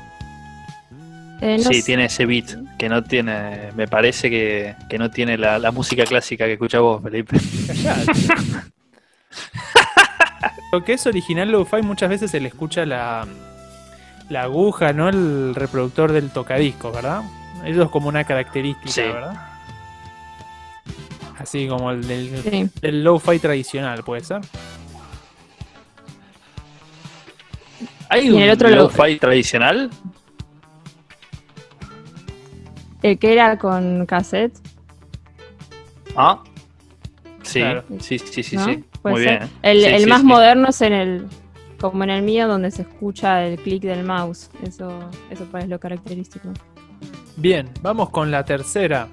Eh, 1.40 1.56
no 1.58 1.64
sí, 1.64 1.80
sé. 1.80 1.82
tiene 1.84 2.04
ese 2.04 2.26
beat 2.26 2.50
que 2.78 2.88
no 2.88 3.02
tiene, 3.02 3.72
me 3.74 3.88
parece 3.88 4.30
que, 4.30 4.76
que 4.88 4.98
no 4.98 5.10
tiene 5.10 5.36
la, 5.36 5.58
la 5.58 5.72
música 5.72 6.04
clásica 6.04 6.44
que 6.44 6.52
escuchas 6.52 6.80
vos, 6.80 7.02
Felipe. 7.02 7.36
Lo 10.72 10.84
que 10.84 10.94
es 10.94 11.06
original 11.06 11.50
lo-fi 11.50 11.82
muchas 11.82 12.08
veces 12.10 12.30
se 12.30 12.40
le 12.40 12.48
escucha 12.48 12.84
la, 12.86 13.26
la 14.28 14.42
aguja, 14.42 14.92
¿no? 14.92 15.08
El 15.08 15.54
reproductor 15.54 16.12
del 16.12 16.30
tocadisco, 16.30 16.92
¿verdad? 16.92 17.22
Eso 17.64 17.82
es 17.84 17.88
como 17.90 18.08
una 18.08 18.24
característica, 18.24 18.90
Sí. 18.90 19.00
¿verdad? 19.02 19.48
Así 21.38 21.68
como 21.68 21.90
el 21.90 22.06
del, 22.06 22.42
Sí. 22.42 22.68
del 22.80 23.04
lo-fi 23.04 23.38
tradicional, 23.38 24.02
¿puede 24.02 24.22
ser? 24.24 24.40
¿Hay 28.08 28.30
un 28.30 28.46
lo- 28.46 28.70
lo-fi 28.70 29.18
tradicional? 29.18 29.90
El 33.02 33.18
que 33.18 33.32
era 33.32 33.58
con 33.58 34.06
cassette. 34.06 34.56
Ah, 36.16 36.42
sí, 37.42 37.60
Claro. 37.60 37.84
sí, 38.00 38.18
sí, 38.18 38.42
sí, 38.42 38.56
¿no? 38.56 38.64
sí. 38.64 38.84
Puede 39.10 39.14
Muy 39.16 39.24
ser. 39.24 39.38
bien. 39.38 39.50
El, 39.62 39.80
Sí, 39.80 39.84
el 39.86 40.00
sí, 40.02 40.06
más 40.06 40.20
sí. 40.20 40.26
moderno 40.26 40.68
es 40.68 40.80
en 40.80 40.92
el, 40.92 41.26
como 41.80 42.04
en 42.04 42.10
el 42.10 42.22
mío, 42.22 42.48
donde 42.48 42.70
se 42.70 42.82
escucha 42.82 43.44
el 43.46 43.58
clic 43.58 43.82
del 43.82 44.04
mouse. 44.04 44.50
Eso, 44.62 44.98
eso 45.30 45.44
pues 45.50 45.64
es 45.64 45.70
lo 45.70 45.78
característico. 45.78 46.48
Bien, 47.36 47.68
vamos 47.82 48.10
con 48.10 48.30
la 48.30 48.44
tercera. 48.44 49.08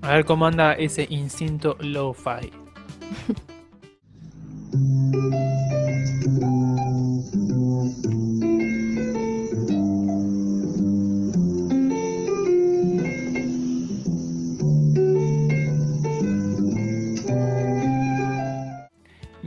A 0.00 0.14
ver 0.14 0.24
cómo 0.24 0.46
anda 0.46 0.72
ese 0.72 1.06
instinto 1.10 1.76
lo-fi. 1.80 2.50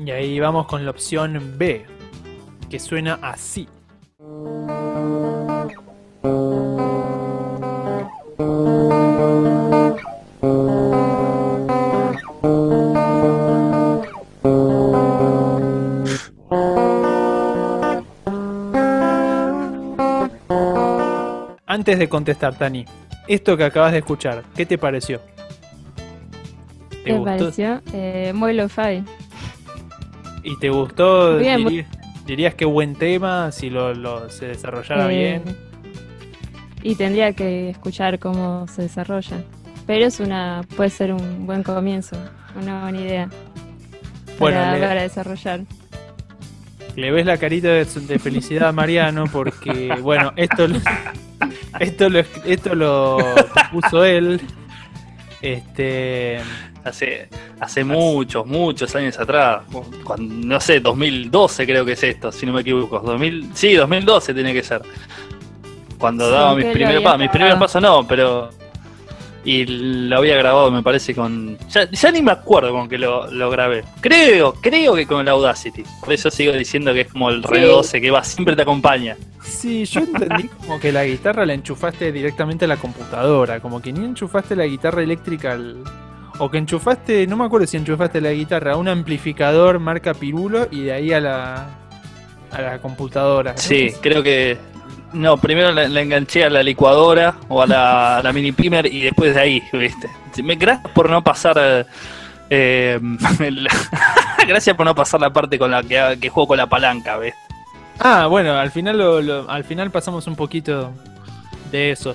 Y 0.06 0.12
ahí 0.12 0.40
vamos 0.40 0.68
con 0.68 0.86
la 0.86 0.92
opción 0.92 1.56
B, 1.58 1.84
que 2.70 2.80
suena 2.80 3.18
así. 3.24 3.68
Antes 21.66 21.98
de 21.98 22.08
contestar, 22.08 22.56
Tani, 22.56 22.86
esto 23.28 23.58
que 23.58 23.64
acabas 23.64 23.92
de 23.92 23.98
escuchar, 23.98 24.44
¿qué 24.56 24.68
te 24.68 24.78
pareció? 24.78 25.20
¿Te 26.90 27.04
¿Qué 27.06 27.14
gustó? 27.18 27.26
pareció? 27.26 27.82
Eh, 27.92 28.34
muy 28.36 28.54
lo-fi. 28.54 29.04
¿Y 30.46 30.58
te 30.60 30.70
gustó? 30.70 31.38
Bien, 31.38 31.60
Diri- 31.66 31.86
¿Dirías 32.26 32.56
que 32.56 32.66
buen 32.66 32.96
tema? 32.96 33.52
Si 33.52 33.70
lo, 33.70 33.94
lo- 33.94 34.30
se 34.30 34.48
desarrollara 34.48 35.12
Eh, 35.12 35.42
bien. 35.44 35.58
Y 36.84 36.96
tendría 36.96 37.34
que 37.34 37.70
escuchar 37.72 38.20
cómo 38.20 38.68
se 38.68 38.84
desarrolla. 38.84 39.44
Pero 39.88 40.06
es 40.06 40.20
una, 40.20 40.62
puede 40.78 40.90
ser 40.92 41.12
un 41.14 41.46
buen 41.46 41.62
comienzo, 41.64 42.16
una 42.60 42.84
buena 42.84 43.02
idea 43.02 43.30
Bueno, 44.40 44.58
para, 44.60 44.74
le- 44.74 44.80
para 44.88 45.02
desarrollar. 45.02 45.62
Le 46.96 47.12
ves 47.12 47.26
la 47.26 47.38
carita 47.38 47.68
de, 47.70 47.86
de 47.86 48.20
felicidad 48.20 48.70
a 48.70 48.72
Mariano 48.72 49.26
porque, 49.32 49.94
bueno, 50.02 50.32
esto 50.36 50.68
lo, 50.68 50.78
esto 51.80 52.10
lo, 52.10 52.20
esto 52.46 52.76
lo 52.76 53.18
puso 53.72 54.06
él. 54.06 54.42
Este, 55.42 56.38
Hace, 56.84 57.30
hace 57.60 57.84
muchos, 57.84 58.46
muchos 58.46 58.96
años 58.96 59.18
atrás. 59.20 59.62
Cuando, 60.04 60.48
no 60.48 60.60
sé, 60.60 60.80
2012 60.80 61.66
creo 61.66 61.86
que 61.86 61.94
es 61.94 62.04
esto, 62.04 62.32
si 62.32 62.46
no 62.46 62.54
me 62.54 62.62
equivoco. 62.62 63.00
2000, 63.00 63.50
sí, 63.54 63.74
2012 63.74 64.34
tiene 64.34 64.54
que 64.54 64.64
ser. 64.64 64.82
Cuando 65.98 66.26
Sí, 66.26 66.32
daba 66.32 66.56
mis 66.56 66.66
primeros 66.66 67.04
pasos. 67.04 67.20
Mis 67.20 67.30
primeros 67.30 67.60
pasos 67.60 67.82
no, 67.82 68.08
pero. 68.08 68.50
Y 69.48 69.64
lo 69.68 70.18
había 70.18 70.36
grabado, 70.38 70.72
me 70.72 70.82
parece, 70.82 71.14
con. 71.14 71.58
Ya, 71.70 71.90
ya 71.92 72.12
ni 72.12 72.22
me 72.24 72.32
acuerdo 72.32 72.72
con 72.72 72.90
que 72.90 72.98
lo, 72.98 73.30
lo 73.32 73.50
grabé. 73.52 73.84
Creo, 74.02 74.54
creo 74.56 74.96
que 74.96 75.06
con 75.06 75.22
el 75.22 75.30
Audacity. 75.30 75.84
Por 76.04 76.14
eso 76.14 76.32
sigo 76.32 76.52
diciendo 76.52 76.94
que 76.94 77.02
es 77.02 77.12
como 77.12 77.30
el 77.30 77.44
Re 77.44 77.62
Sí. 77.62 77.68
12 77.68 78.02
que 78.02 78.12
va, 78.12 78.24
siempre 78.24 78.56
te 78.56 78.64
acompaña. 78.64 79.16
sí, 79.44 79.86
yo 79.86 80.00
entendí 80.02 80.48
como 80.66 80.80
que 80.80 80.92
la 80.92 81.06
guitarra 81.06 81.46
la 81.46 81.54
enchufaste 81.54 82.12
directamente 82.12 82.66
a 82.66 82.68
la 82.68 82.78
computadora, 82.78 83.60
como 83.60 83.82
que 83.84 83.94
ni 83.94 84.04
enchufaste 84.04 84.56
la 84.56 84.66
guitarra 84.66 85.04
eléctrica 85.04 85.52
al... 85.54 85.84
O 86.40 86.50
que 86.52 86.58
enchufaste, 86.58 87.26
no 87.28 87.38
me 87.38 87.46
acuerdo 87.46 87.66
si 87.68 87.78
enchufaste 87.78 88.20
la 88.20 88.32
guitarra 88.32 88.74
a 88.74 88.78
un 88.78 88.88
amplificador 88.90 89.80
marca 89.80 90.14
Pirulo 90.14 90.68
y 90.70 90.82
de 90.84 90.92
ahí 90.94 91.14
a 91.14 91.22
la, 91.22 91.68
a 92.52 92.62
la 92.62 92.80
computadora. 92.80 93.52
¿no? 93.54 93.58
Sí, 93.58 93.94
creo 94.02 94.22
que. 94.22 94.58
No, 95.14 95.38
primero 95.38 95.72
la, 95.72 95.88
la 95.88 96.02
enganché 96.02 96.44
a 96.44 96.50
la 96.50 96.62
licuadora 96.62 97.36
o 97.48 97.62
a 97.62 97.68
la, 97.68 98.18
a 98.18 98.24
la 98.24 98.34
mini 98.34 98.52
primer 98.52 98.86
y 98.86 99.02
después 99.02 99.34
de 99.34 99.40
ahí, 99.42 99.64
¿viste? 99.72 100.10
Me, 100.44 100.56
gracias 100.56 100.92
por 100.94 101.10
no 101.10 101.24
pasar. 101.24 101.86
eh, 102.50 103.00
el- 103.40 103.68
gracias 104.48 104.76
por 104.76 104.86
no 104.86 104.94
pasar 104.94 105.22
la 105.22 105.32
parte 105.32 105.58
con 105.58 105.72
la 105.72 105.82
que, 105.84 106.18
que 106.20 106.30
juego 106.30 106.48
con 106.50 106.58
la 106.58 106.68
palanca, 106.68 107.16
¿ves? 107.16 107.34
Ah, 108.00 108.28
bueno, 108.28 108.58
al 108.58 108.72
final 108.72 108.98
lo, 108.98 109.22
lo- 109.22 109.50
al 109.50 109.64
final 109.64 109.90
pasamos 109.90 110.28
un 110.28 110.36
poquito 110.36 110.92
de 111.72 111.92
eso. 111.92 112.14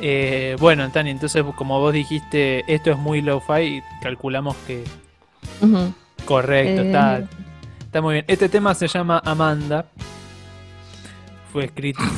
Eh, 0.00 0.56
bueno, 0.58 0.90
Tani, 0.90 1.10
entonces 1.10 1.44
como 1.56 1.78
vos 1.78 1.92
dijiste, 1.92 2.64
esto 2.72 2.90
es 2.90 2.96
muy 2.96 3.20
lo-fi, 3.20 3.82
calculamos 4.02 4.56
que 4.66 4.84
correcto, 6.24 6.82
Eh, 6.82 6.86
está, 6.86 7.22
está 7.80 8.00
muy 8.00 8.14
bien. 8.14 8.24
Este 8.26 8.48
tema 8.48 8.74
se 8.74 8.88
llama 8.88 9.20
Amanda. 9.24 9.84
Fue 11.52 11.66
escrito. 11.66 12.02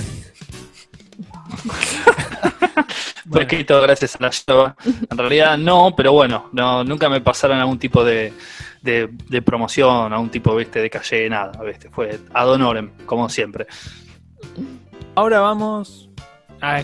Fue 3.31 3.43
escrito 3.43 3.81
gracias 3.81 4.17
a 4.17 4.19
la 4.21 4.31
yoga. 4.31 4.77
En 5.11 5.19
realidad 5.19 5.57
no, 5.59 5.95
pero 5.97 6.13
bueno, 6.13 6.51
no, 6.53 6.85
nunca 6.85 7.09
me 7.09 7.21
pasaron 7.21 7.59
algún 7.59 7.79
tipo 7.79 8.05
de, 8.05 8.33
de, 8.83 9.43
promoción, 9.43 10.13
algún 10.13 10.29
tipo 10.29 10.55
¿viste? 10.55 10.81
de 10.81 10.91
calle, 10.91 11.31
nada. 11.31 11.53
¿viste? 11.65 11.89
Fue 11.89 12.21
ad 12.35 12.51
honorem, 12.51 12.91
como 13.07 13.29
siempre. 13.29 13.67
Ahora 15.15 15.41
vamos 15.41 16.12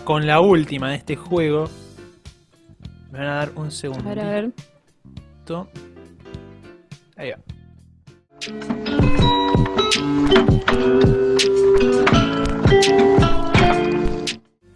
con 0.05 0.27
la 0.27 0.41
última 0.41 0.91
de 0.91 0.97
este 0.97 1.15
juego. 1.15 1.69
Me 3.11 3.19
van 3.19 3.29
a 3.29 3.35
dar 3.35 3.53
un 3.55 3.71
segundo. 3.71 4.11
A 4.11 4.15
ver, 4.15 4.21
a 4.25 4.31
ver. 4.31 4.51
Ahí 7.17 7.31
va. 7.31 7.39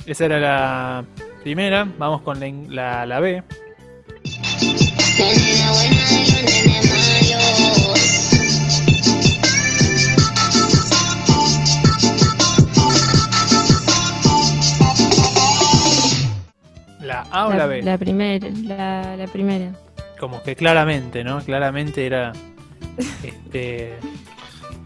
Esa 0.06 0.24
era 0.24 0.38
la 0.38 1.04
primera. 1.42 1.86
Vamos 1.98 2.22
con 2.22 2.38
la, 2.74 3.04
la, 3.04 3.20
B. 3.20 3.42
A 17.42 17.46
o 17.48 17.52
la, 17.52 17.66
B. 17.66 17.82
La 17.82 17.98
primera, 17.98 18.48
la, 18.64 19.16
la 19.16 19.26
primera. 19.26 19.72
Como 20.18 20.42
que 20.42 20.54
claramente, 20.54 21.24
¿no? 21.24 21.40
Claramente 21.40 22.06
era 22.06 22.32
este... 23.22 23.98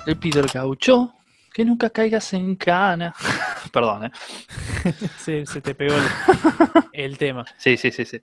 El 0.06 0.16
pido 0.16 0.40
el 0.40 0.46
gaucho, 0.46 1.12
que 1.52 1.64
nunca 1.64 1.90
caigas 1.90 2.32
en 2.32 2.54
cana. 2.54 3.14
Perdón, 3.72 4.04
¿eh? 4.04 4.12
sí, 5.18 5.44
se 5.46 5.60
te 5.60 5.74
pegó 5.74 5.94
el 6.92 7.18
tema. 7.18 7.44
Sí, 7.56 7.76
sí, 7.76 7.90
sí, 7.90 8.04
sí. 8.04 8.20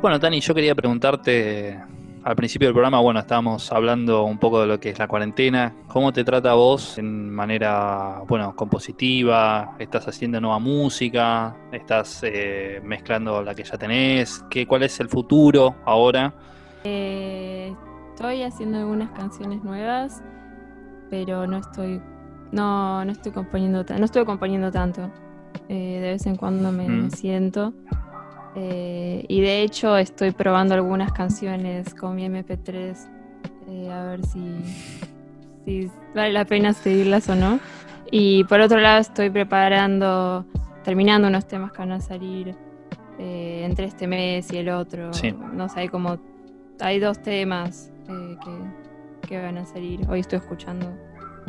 Bueno, 0.00 0.18
Tani, 0.18 0.40
yo 0.40 0.54
quería 0.54 0.74
preguntarte, 0.74 1.78
al 2.22 2.36
principio 2.36 2.68
del 2.68 2.74
programa, 2.74 3.00
bueno, 3.00 3.20
estábamos 3.20 3.70
hablando 3.72 4.24
un 4.24 4.38
poco 4.38 4.60
de 4.60 4.66
lo 4.66 4.80
que 4.80 4.90
es 4.90 4.98
la 4.98 5.08
cuarentena. 5.08 5.74
¿Cómo 5.88 6.12
te 6.12 6.24
trata 6.24 6.52
a 6.52 6.54
vos 6.54 6.98
en 6.98 7.30
manera, 7.30 8.22
bueno, 8.26 8.54
compositiva? 8.56 9.74
¿Estás 9.78 10.08
haciendo 10.08 10.40
nueva 10.40 10.58
música? 10.58 11.56
¿Estás 11.72 12.20
eh, 12.22 12.80
mezclando 12.82 13.42
la 13.42 13.54
que 13.54 13.64
ya 13.64 13.76
tenés? 13.76 14.44
¿Qué, 14.50 14.66
¿Cuál 14.66 14.84
es 14.84 15.00
el 15.00 15.08
futuro 15.08 15.76
ahora? 15.84 16.32
Eh, 16.84 17.74
estoy 18.10 18.42
haciendo 18.42 18.78
algunas 18.78 19.10
canciones 19.12 19.62
nuevas, 19.62 20.22
pero 21.10 21.46
no 21.46 21.58
estoy, 21.58 22.00
no, 22.52 23.04
no 23.04 23.12
estoy 23.12 23.32
componiendo, 23.32 23.84
no 23.98 24.04
estoy 24.04 24.24
componiendo 24.24 24.70
tanto. 24.70 25.10
Eh, 25.68 25.98
de 26.00 26.10
vez 26.10 26.26
en 26.26 26.36
cuando 26.36 26.72
me 26.72 26.88
mm. 26.88 27.10
siento 27.10 27.72
eh, 28.56 29.24
y 29.28 29.40
de 29.40 29.62
hecho 29.62 29.96
estoy 29.96 30.32
probando 30.32 30.74
algunas 30.74 31.12
canciones 31.12 31.94
con 31.94 32.16
mi 32.16 32.26
MP3 32.26 32.96
eh, 33.68 33.90
a 33.90 34.04
ver 34.06 34.26
si, 34.26 35.88
vale 36.14 36.32
la 36.32 36.44
pena 36.44 36.72
seguirlas 36.72 37.28
o 37.28 37.36
no. 37.36 37.60
Y 38.10 38.42
por 38.44 38.60
otro 38.60 38.80
lado 38.80 39.00
estoy 39.00 39.30
preparando, 39.30 40.44
terminando 40.82 41.28
unos 41.28 41.46
temas 41.46 41.70
que 41.70 41.78
van 41.78 41.92
a 41.92 42.00
salir 42.00 42.56
eh, 43.18 43.62
entre 43.64 43.86
este 43.86 44.08
mes 44.08 44.52
y 44.52 44.56
el 44.56 44.70
otro. 44.70 45.12
No 45.52 45.68
sé, 45.68 45.80
hay 45.80 45.88
como 45.88 46.18
hay 46.80 46.98
dos 46.98 47.22
temas 47.22 47.92
que, 48.06 49.28
que, 49.28 49.40
van 49.40 49.58
a 49.58 49.66
salir. 49.66 50.00
Hoy 50.08 50.20
estoy 50.20 50.38
escuchando 50.38 50.86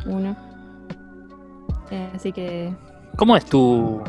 uno. 0.06 0.36
así 2.14 2.32
que... 2.32 2.72
¿Cómo 3.22 3.38
es 3.38 3.46
tu, 3.46 4.02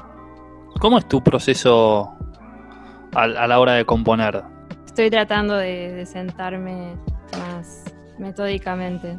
cómo 0.81 0.97
es 0.97 1.07
tu 1.07 1.23
proceso 1.23 2.17
a, 3.15 3.27
la 3.27 3.61
hora 3.61 3.75
de 3.75 3.85
componer? 3.85 4.43
Estoy 4.87 5.11
tratando 5.11 5.55
de, 5.55 6.07
sentarme 6.07 6.97
más 7.39 7.95
metódicamente. 8.19 9.19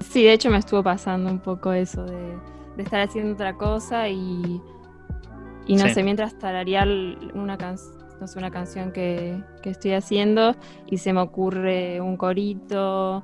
Sí, 0.00 0.24
de 0.24 0.32
hecho 0.32 0.50
me 0.50 0.56
estuvo 0.56 0.82
pasando 0.82 1.30
un 1.30 1.38
poco 1.38 1.72
eso 1.72 2.04
de, 2.04 2.36
estar 2.78 3.00
haciendo 3.00 3.34
otra 3.34 3.54
cosa 3.54 4.08
y, 4.08 4.60
y 5.68 5.76
no 5.76 5.88
sé, 5.88 6.02
mientras 6.02 6.36
tararear 6.36 6.88
una, 6.88 7.56
no 8.20 8.26
sé, 8.26 8.38
una 8.40 8.50
canción 8.50 8.90
que, 8.90 9.40
estoy 9.62 9.92
haciendo 9.92 10.56
y 10.86 10.98
se 10.98 11.12
me 11.12 11.20
ocurre 11.20 12.00
un 12.00 12.16
corito 12.16 13.22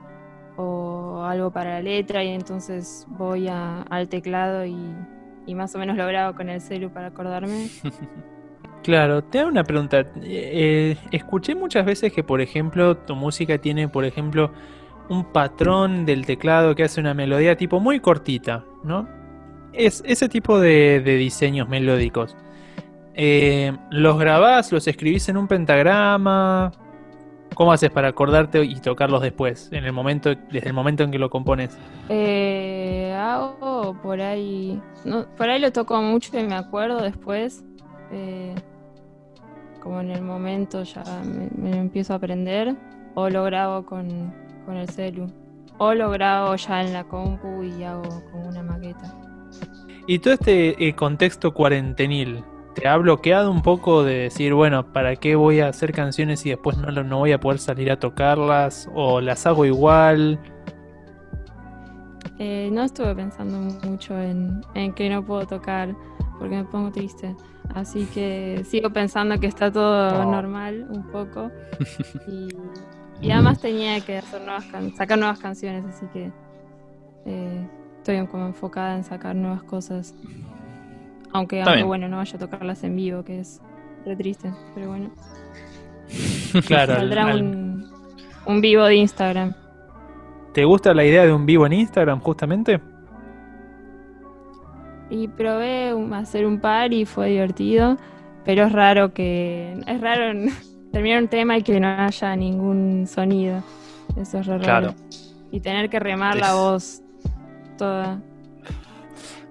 o 0.57 1.25
algo 1.25 1.51
para 1.51 1.71
la 1.71 1.83
letra 1.83 2.23
y 2.23 2.29
entonces 2.29 3.05
voy 3.09 3.49
al 3.49 4.09
teclado 4.09 4.65
y, 4.65 4.77
y, 5.47 5.55
más 5.55 5.75
o 5.75 5.79
menos 5.79 5.97
lo 5.97 6.07
grabo 6.07 6.37
con 6.37 6.49
el 6.49 6.61
celu 6.61 6.91
para 6.91 7.09
acordarme. 7.09 7.69
Claro, 8.85 9.25
te 9.25 9.41
hago 9.41 9.49
una 9.49 9.65
pregunta. 9.65 10.05
Eh, 10.23 10.99
escuché 11.11 11.55
muchas 11.55 11.87
veces 11.87 12.13
que, 12.13 12.23
por 12.23 12.43
ejemplo, 12.43 12.99
tu 12.99 13.17
música 13.17 13.57
tiene, 13.57 13.89
por 13.89 14.05
ejemplo, 14.05 14.53
un 15.09 15.25
patrón 15.25 16.05
del 16.05 16.27
teclado 16.27 16.75
que 16.75 16.85
hace 16.85 17.01
una 17.01 17.15
melodía 17.15 17.57
tipo 17.57 17.81
muy 17.81 18.01
cortita, 18.01 18.63
¿no? 18.83 19.09
Es 19.73 20.03
ese 20.07 20.29
tipo 20.29 20.61
de, 20.61 21.01
diseños 21.01 21.67
melódicos. 21.67 22.37
Eh, 23.15 23.73
¿Los 23.91 24.19
grabás, 24.19 24.71
los 24.71 24.87
escribís 24.87 25.31
en 25.31 25.39
un 25.39 25.49
pentagrama? 25.49 26.71
¿Cómo 27.55 27.73
haces 27.73 27.91
para 27.91 28.09
acordarte 28.09 28.65
y 28.65 28.75
tocarlos 28.81 29.23
después, 29.23 29.69
en 29.73 29.85
el 29.85 29.93
momento, 29.93 30.35
desde 30.51 30.69
el 30.69 30.75
momento 30.75 31.05
en 31.05 31.11
que 31.11 31.19
lo 31.19 31.31
compones? 31.31 31.79
Eh, 32.09 33.15
hago 33.17 33.97
por 34.03 34.21
ahí, 34.21 34.81
por 35.37 35.49
ahí 35.49 35.61
lo 35.61 35.73
toco 35.73 36.01
mucho 36.03 36.39
y 36.39 36.43
me 36.43 36.55
acuerdo 36.55 37.01
después. 37.01 37.65
Eh, 38.11 38.55
como 39.85 40.01
en 40.01 40.11
el 40.11 40.23
momento 40.23 40.83
ya 40.83 41.05
me, 41.57 41.77
empiezo 41.77 42.15
a 42.15 42.17
aprender, 42.17 42.75
o 43.15 43.29
lo 43.29 43.45
grabo 43.45 43.85
con, 43.85 44.33
el 44.69 44.89
celu, 44.89 45.27
o 45.79 45.93
lo 45.93 46.11
grabo 46.11 46.57
ya 46.57 46.83
en 46.83 46.95
la 46.95 47.05
compu 47.05 47.63
y 47.63 47.85
hago 47.85 48.09
como 48.33 48.49
una 48.49 48.63
maqueta. 48.63 49.15
Y 50.07 50.19
todo 50.19 50.35
este 50.35 50.89
eh, 50.89 50.95
contexto 50.95 51.53
cuarentenil, 51.53 52.43
¿te 52.75 52.89
ha 52.89 52.97
bloqueado 52.97 53.51
un 53.51 53.63
poco 53.63 54.03
de 54.03 54.15
decir, 54.15 54.55
bueno, 54.55 54.93
¿para 54.93 55.17
qué 55.17 55.37
voy 55.37 55.61
a 55.61 55.69
hacer 55.69 55.93
canciones 55.93 56.45
y 56.47 56.51
después 56.51 56.77
no, 56.79 56.91
no 56.91 57.19
voy 57.19 57.33
a 57.33 57.41
poder 57.41 57.59
salir 57.59 57.91
a 57.91 57.99
tocarlas? 57.99 58.89
¿O 58.95 59.21
las 59.21 59.47
hago 59.47 59.65
igual? 59.65 60.39
Eh, 62.39 62.69
no 62.73 62.83
estuve 62.83 63.15
pensando 63.15 63.59
mucho 63.89 64.19
en, 64.19 64.61
en 64.75 64.93
que 64.93 65.09
no 65.09 65.25
puedo 65.25 65.47
tocar 65.47 65.95
porque 66.39 66.57
me 66.57 66.65
pongo 66.65 66.91
triste. 66.91 67.35
Así 67.75 68.07
que 68.07 68.63
sigo 68.65 68.91
pensando 68.91 69.39
que 69.39 69.47
está 69.47 69.71
todo 69.71 70.21
oh. 70.21 70.31
normal 70.31 70.87
un 70.91 71.05
poco. 71.05 71.51
Y, 73.21 73.31
además 73.31 73.61
tenía 73.61 74.01
que 74.01 74.19
hacer 74.19 74.43
nuevas 74.43 74.67
sacar 74.97 75.17
nuevas 75.17 75.39
canciones, 75.39 75.85
así 75.87 76.05
que 76.13 76.31
eh, 77.25 77.67
estoy 77.99 78.27
como 78.27 78.45
enfocada 78.47 78.97
en 78.97 79.05
sacar 79.05 79.35
nuevas 79.35 79.63
cosas. 79.63 80.15
Aunque, 81.35 81.63
bueno, 81.85 82.09
no 82.09 82.17
vaya 82.17 82.37
a 82.37 82.39
tocarlas 82.39 82.83
en 82.85 82.97
vivo, 82.97 83.25
que 83.25 83.41
es 83.41 83.61
re 84.07 84.17
triste, 84.17 84.53
pero 84.75 84.89
bueno. 84.89 85.11
claro. 86.67 86.95
Saldrá 86.95 87.35
un, 87.35 87.91
un 88.47 88.61
vivo 88.61 88.85
de 88.85 88.97
Instagram. 88.97 89.55
¿Te 90.53 90.65
gusta 90.65 90.95
la 90.95 91.05
idea 91.05 91.27
de 91.27 91.33
un 91.33 91.45
vivo 91.45 91.67
en 91.67 91.75
Instagram, 91.75 92.21
justamente? 92.21 92.81
y 95.11 95.29
probé 95.29 95.95
hacer 96.15 96.47
un 96.47 96.59
par 96.59 96.93
y 96.93 97.05
fue 97.05 97.31
divertido, 97.31 97.97
pero 98.45 98.65
es 98.65 98.73
raro 98.73 99.13
que 99.13 99.81
es 99.87 100.01
raro 100.01 100.33
terminar 100.93 101.23
un 101.23 101.29
tema 101.29 101.59
y 101.59 101.63
que 101.63 101.79
no 101.81 101.89
haya 101.89 102.37
ningún 102.37 103.07
sonido. 103.07 103.63
Eso 104.17 104.39
es 104.39 104.47
raro. 104.47 104.63
Claro. 104.63 104.95
Y 105.51 105.61
tener 105.61 105.89
que 105.89 106.01
remar 106.01 106.37
la 106.37 106.55
voz 106.55 107.03
toda. 107.79 108.21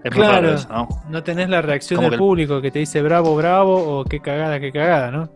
Es 0.04 0.12
claro, 0.12 0.56
¿no? 0.70 0.90
¿no? 1.10 1.24
tenés 1.24 1.50
la 1.50 1.62
reacción 1.62 2.02
del 2.02 2.18
público 2.18 2.62
que 2.62 2.72
te 2.72 2.80
dice 2.80 3.02
bravo, 3.02 3.36
bravo 3.36 4.00
o 4.00 4.06
qué 4.06 4.20
cagada, 4.20 4.60
qué 4.60 4.72
cagada, 4.72 5.12
¿no? 5.12 5.30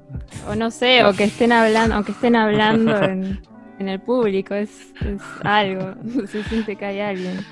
O 0.50 0.56
no 0.56 0.72
sé, 0.72 1.06
o 1.06 1.14
que 1.14 1.24
estén 1.24 1.54
hablando, 1.54 1.96
aunque 1.96 2.12
estén 2.12 2.36
hablando 2.36 3.02
en, 3.04 3.40
el 3.80 4.00
público, 4.02 4.54
es, 4.56 4.70
es 5.02 5.22
algo, 5.44 5.94
se 6.28 6.44
siente 6.44 6.76
que 6.76 6.86
hay 6.86 7.00
alguien 7.00 7.46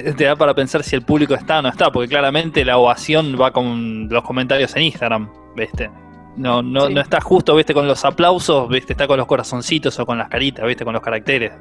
te, 0.00 0.24
da 0.24 0.36
para 0.36 0.54
pensar 0.54 0.82
si 0.82 0.96
el 0.96 1.02
público 1.02 1.34
está 1.34 1.58
o 1.58 1.62
no 1.62 1.68
está, 1.68 1.90
porque 1.90 2.08
claramente 2.08 2.64
la 2.64 2.78
ovación 2.78 3.38
va 3.40 3.50
con 3.50 4.08
los 4.08 4.22
comentarios 4.22 4.74
en 4.76 4.84
Instagram, 4.84 5.30
¿viste? 5.54 5.90
No, 6.36 6.62
no, 6.62 6.88
no 6.88 7.00
está 7.00 7.20
justo, 7.20 7.54
¿viste? 7.54 7.74
Con 7.74 7.86
los 7.86 8.04
aplausos, 8.04 8.68
¿viste? 8.68 8.94
Está 8.94 9.06
con 9.06 9.18
los 9.18 9.26
corazoncitos 9.26 9.98
o 9.98 10.06
con 10.06 10.16
las 10.16 10.28
caritas, 10.28 10.66
¿viste? 10.66 10.84
Con 10.84 10.94
los 10.94 11.02
caracteres. 11.02 11.52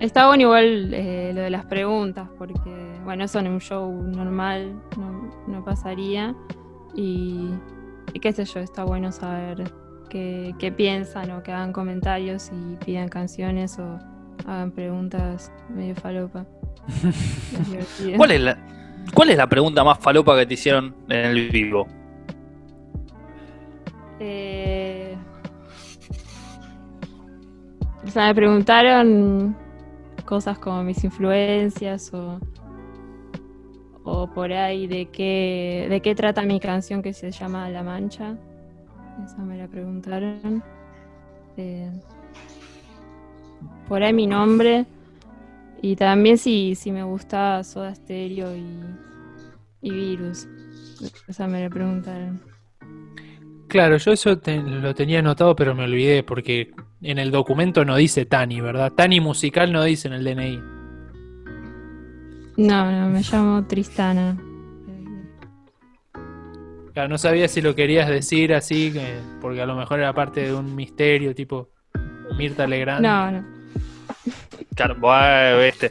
Está 0.00 0.26
bueno 0.26 0.42
igual 0.42 0.92
eh, 0.92 1.32
lo 1.34 1.40
de 1.40 1.50
las 1.50 1.64
preguntas, 1.64 2.28
porque, 2.36 2.70
bueno, 3.04 3.24
eso 3.24 3.38
en 3.38 3.48
un 3.48 3.60
show 3.60 3.90
normal 3.90 4.78
no, 5.46 5.64
pasaría. 5.64 6.34
Y, 6.94 7.48
qué 8.20 8.32
sé 8.32 8.44
yo, 8.44 8.60
está 8.60 8.84
bueno 8.84 9.10
saber 9.10 9.64
qué, 10.10 10.54
qué 10.58 10.70
piensan 10.70 11.30
o 11.30 11.42
que 11.42 11.52
hagan 11.52 11.72
comentarios 11.72 12.50
y 12.52 12.76
pidan 12.84 13.08
canciones 13.08 13.78
o 13.78 13.98
hagan 14.46 14.70
preguntas 14.70 15.50
medio 15.70 15.94
falopa. 15.94 16.44
¿Cuál 18.16 18.30
es, 18.32 18.40
la, 18.40 18.58
¿Cuál 19.14 19.30
es 19.30 19.36
la 19.38 19.46
pregunta 19.48 19.82
más 19.82 19.98
falopa 19.98 20.36
que 20.36 20.46
te 20.46 20.54
hicieron 20.54 20.94
en 21.08 21.24
el 21.24 21.48
vivo? 21.48 21.86
Eh, 24.20 25.16
o 28.06 28.10
sea, 28.10 28.26
me 28.28 28.34
preguntaron 28.34 29.56
cosas 30.26 30.58
como 30.58 30.82
mis 30.82 31.02
influencias 31.04 32.12
o, 32.12 32.38
o 34.04 34.30
por 34.34 34.52
ahí 34.52 34.86
de 34.86 35.06
qué, 35.06 35.86
de 35.88 36.02
qué 36.02 36.14
trata 36.14 36.42
mi 36.42 36.60
canción 36.60 37.00
que 37.00 37.14
se 37.14 37.30
llama 37.30 37.70
La 37.70 37.82
Mancha. 37.82 38.36
Esa 39.24 39.38
me 39.38 39.56
la 39.56 39.66
preguntaron. 39.66 40.62
Eh, 41.56 41.90
por 43.88 44.02
ahí 44.02 44.12
mi 44.12 44.26
nombre. 44.26 44.84
Y 45.80 45.96
también 45.96 46.36
si, 46.36 46.74
si 46.74 46.90
me 46.90 47.02
gusta 47.02 47.62
Soda 47.64 47.94
Stereo 47.94 48.54
y, 48.54 48.66
y 49.80 49.90
Virus. 49.90 50.48
Esa 51.28 51.46
me 51.46 51.64
lo 51.64 51.70
preguntaron. 51.70 52.40
Claro, 53.68 53.96
yo 53.96 54.12
eso 54.12 54.30
lo 54.46 54.94
tenía 54.94 55.18
anotado, 55.18 55.56
pero 55.56 55.74
me 55.74 55.84
olvidé 55.84 56.22
porque 56.22 56.70
en 57.02 57.18
el 57.18 57.30
documento 57.30 57.84
no 57.84 57.96
dice 57.96 58.24
Tani, 58.24 58.60
¿verdad? 58.60 58.92
Tani 58.92 59.20
musical 59.20 59.72
no 59.72 59.84
dice 59.84 60.08
en 60.08 60.14
el 60.14 60.24
DNI. 60.24 60.60
No, 62.56 62.90
no, 62.90 63.08
me 63.08 63.22
llamo 63.22 63.66
Tristana. 63.66 64.36
Claro, 66.94 67.10
no 67.10 67.18
sabía 67.18 67.46
si 67.48 67.60
lo 67.60 67.74
querías 67.74 68.08
decir 68.08 68.54
así, 68.54 68.94
porque 69.42 69.60
a 69.60 69.66
lo 69.66 69.76
mejor 69.76 69.98
era 69.98 70.14
parte 70.14 70.40
de 70.40 70.54
un 70.54 70.74
misterio, 70.74 71.34
tipo 71.34 71.68
Mirta 72.38 72.66
Legrand. 72.66 73.04
No, 73.04 73.30
no. 73.30 73.44
Claro, 74.74 74.96
bueno, 74.98 75.60
¿viste? 75.62 75.90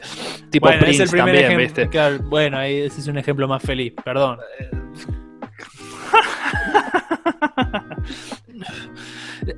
Tipo 0.50 0.66
bueno, 0.66 0.80
Prince 0.80 1.04
es 1.04 1.12
el 1.12 1.16
primer 1.16 1.40
también, 1.40 1.58
¿viste? 1.58 1.88
bueno, 2.24 2.58
ahí 2.58 2.80
ese 2.80 3.00
es 3.00 3.06
un 3.06 3.18
ejemplo 3.18 3.46
más 3.46 3.62
feliz, 3.62 3.92
perdón. 4.04 4.38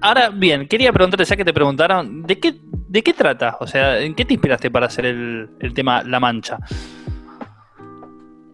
Ahora, 0.00 0.30
bien, 0.30 0.66
quería 0.68 0.92
preguntarte, 0.92 1.24
ya 1.24 1.36
que 1.36 1.44
te 1.44 1.52
preguntaron, 1.52 2.22
¿de 2.22 2.38
qué, 2.38 2.54
de 2.88 3.02
qué 3.02 3.12
trata? 3.12 3.56
O 3.60 3.66
sea, 3.66 3.98
¿en 4.00 4.14
qué 4.14 4.24
te 4.24 4.34
inspiraste 4.34 4.70
para 4.70 4.86
hacer 4.86 5.06
el, 5.06 5.48
el 5.60 5.74
tema 5.74 6.02
La 6.02 6.20
Mancha? 6.20 6.58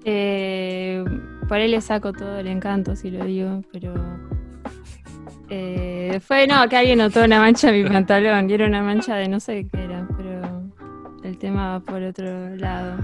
Eh, 0.04 1.02
por 1.48 1.58
ahí 1.58 1.68
le 1.68 1.80
saco 1.80 2.12
todo 2.12 2.38
el 2.38 2.46
encanto, 2.46 2.94
si 2.94 3.10
lo 3.10 3.24
digo, 3.24 3.62
pero 3.72 3.94
eh, 5.50 6.20
fue, 6.20 6.46
no, 6.46 6.68
que 6.68 6.76
alguien 6.76 6.98
notó 6.98 7.24
una 7.24 7.38
mancha 7.38 7.68
en 7.70 7.82
mi 7.82 7.88
pantalón 7.88 8.48
y 8.48 8.54
era 8.54 8.66
una 8.66 8.82
mancha 8.82 9.16
de 9.16 9.28
no 9.28 9.40
sé 9.40 9.66
qué 9.70 9.84
era, 9.84 10.06
pero 10.16 10.62
el 11.22 11.38
tema 11.38 11.72
va 11.72 11.80
por 11.80 12.02
otro 12.02 12.56
lado. 12.56 12.96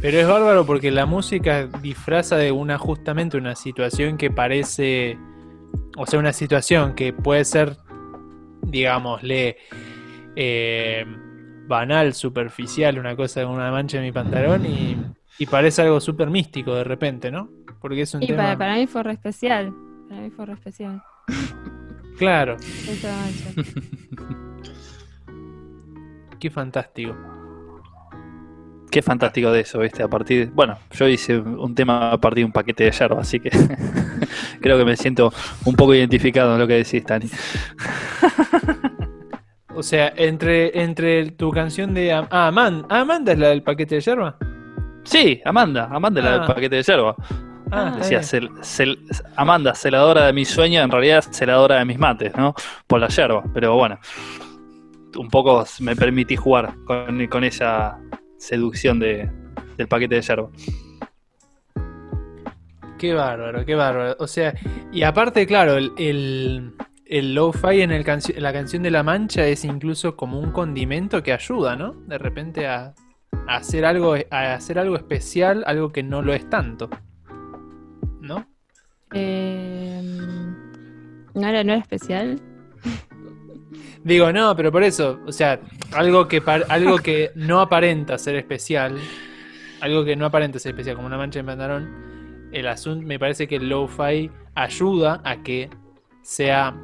Pero 0.00 0.18
es 0.18 0.26
bárbaro 0.28 0.66
porque 0.66 0.90
la 0.90 1.06
música 1.06 1.66
disfraza 1.82 2.36
de 2.36 2.52
una 2.52 2.78
justamente 2.78 3.36
una 3.36 3.54
situación 3.54 4.16
que 4.16 4.30
parece, 4.30 5.18
o 5.96 6.06
sea, 6.06 6.18
una 6.18 6.32
situación 6.32 6.94
que 6.94 7.12
puede 7.12 7.44
ser, 7.44 7.76
digámosle, 8.62 9.56
eh, 10.36 11.04
banal, 11.66 12.14
superficial, 12.14 12.98
una 12.98 13.16
cosa 13.16 13.40
de 13.40 13.46
una 13.46 13.70
mancha 13.70 13.98
en 13.98 14.04
mi 14.04 14.12
pantalón 14.12 14.66
y, 14.66 14.96
parece 15.50 15.82
algo 15.82 16.00
súper 16.00 16.30
místico 16.30 16.74
de 16.74 16.84
repente, 16.84 17.30
¿no? 17.30 17.50
Porque 17.80 18.02
es 18.02 18.14
un 18.14 18.22
y 18.22 18.32
para, 18.32 18.56
para 18.56 18.74
mí 18.76 18.86
fue 18.86 19.02
re 19.02 19.12
especial. 19.12 19.72
Para 20.08 20.20
mí 20.20 20.30
fue 20.30 20.50
especial. 20.52 21.02
Claro. 22.18 22.56
Qué 26.40 26.50
fantástico. 26.50 27.14
Qué 28.96 29.02
fantástico 29.02 29.52
de 29.52 29.60
eso, 29.60 29.80
¿viste? 29.80 30.02
A 30.02 30.08
partir. 30.08 30.50
Bueno, 30.54 30.78
yo 30.92 31.06
hice 31.06 31.36
un 31.36 31.74
tema 31.74 32.12
a 32.12 32.18
partir 32.18 32.40
de 32.40 32.44
un 32.46 32.52
paquete 32.52 32.84
de 32.84 32.92
yerba, 32.92 33.20
así 33.20 33.38
que 33.38 33.50
creo 34.62 34.78
que 34.78 34.86
me 34.86 34.96
siento 34.96 35.34
un 35.66 35.76
poco 35.76 35.94
identificado 35.94 36.54
en 36.54 36.60
lo 36.60 36.66
que 36.66 36.82
decís, 36.82 37.04
Tani. 37.04 37.28
o 39.74 39.82
sea, 39.82 40.14
entre, 40.16 40.82
entre 40.82 41.32
tu 41.32 41.50
canción 41.50 41.92
de. 41.92 42.10
Ah, 42.10 42.46
Amanda. 42.46 42.86
¿Amanda 42.88 43.32
es 43.32 43.38
la 43.38 43.48
del 43.48 43.62
paquete 43.62 43.96
de 43.96 44.00
yerba? 44.00 44.38
Sí, 45.04 45.42
Amanda. 45.44 45.90
Amanda 45.92 46.20
es 46.20 46.24
la 46.24 46.32
del 46.32 46.40
ah. 46.40 46.46
paquete 46.46 46.76
de 46.76 46.82
yerba. 46.82 47.14
Ah, 47.70 47.98
decía, 47.98 48.22
Amanda, 49.36 49.74
celadora 49.74 50.24
de 50.24 50.32
mi 50.32 50.46
sueño, 50.46 50.80
en 50.80 50.90
realidad 50.90 51.22
celadora 51.32 51.80
de 51.80 51.84
mis 51.84 51.98
mates, 51.98 52.34
¿no? 52.34 52.54
Por 52.86 53.00
la 53.00 53.08
yerba, 53.08 53.44
pero 53.52 53.76
bueno, 53.76 53.98
un 55.18 55.28
poco 55.28 55.64
me 55.80 55.96
permití 55.96 56.36
jugar 56.36 56.74
con, 56.86 57.44
esa 57.44 57.98
seducción 58.38 58.98
de, 58.98 59.30
del 59.76 59.88
paquete 59.88 60.16
de 60.16 60.22
yerba. 60.22 60.50
Qué 62.98 63.12
bárbaro, 63.12 63.64
qué 63.64 63.74
bárbaro. 63.74 64.16
O 64.18 64.26
sea, 64.26 64.54
y 64.90 65.02
aparte, 65.02 65.46
claro, 65.46 65.76
el, 65.76 65.92
el 67.06 67.34
lo-fi 67.34 67.82
en, 67.82 67.92
el 67.92 68.04
la 68.38 68.52
canción 68.52 68.82
de 68.82 68.90
La 68.90 69.02
Mancha 69.02 69.46
es 69.46 69.64
incluso 69.64 70.16
como 70.16 70.40
un 70.40 70.50
condimento 70.50 71.22
que 71.22 71.32
ayuda, 71.32 71.76
¿no? 71.76 71.92
De 72.06 72.18
repente 72.18 72.66
a, 72.66 72.94
hacer 73.46 73.84
algo, 73.84 74.14
a 74.30 74.54
hacer 74.54 74.78
algo 74.78 74.96
especial, 74.96 75.62
algo 75.66 75.92
que 75.92 76.02
no 76.02 76.22
lo 76.22 76.34
es 76.34 76.48
tanto. 76.50 76.90
¿No? 78.20 78.48
Eh, 79.12 80.00
¿no, 81.34 81.48
era, 81.48 81.62
¿No 81.62 81.72
era 81.72 81.80
especial? 81.80 82.40
Digo, 84.04 84.32
no, 84.32 84.54
pero 84.54 84.70
por 84.70 84.82
eso, 84.82 85.20
o 85.26 85.32
sea, 85.32 85.60
algo 85.92 86.28
que, 86.28 86.42
algo 86.68 86.98
que 86.98 87.32
no 87.34 87.60
aparenta 87.60 88.18
ser 88.18 88.36
especial, 88.36 88.96
algo 89.80 90.04
que 90.04 90.14
no 90.16 90.26
aparenta 90.26 90.58
ser 90.58 90.70
especial, 90.70 90.96
como 90.96 91.08
una 91.08 91.16
mancha 91.16 91.40
de 91.40 91.44
pantalón, 91.44 92.48
el 92.52 92.68
asunto, 92.68 93.06
me 93.06 93.18
parece 93.18 93.48
que 93.48 93.56
el 93.56 93.68
lo-fi 93.68 94.30
ayuda 94.54 95.20
a 95.24 95.42
que 95.42 95.68
sea 96.22 96.74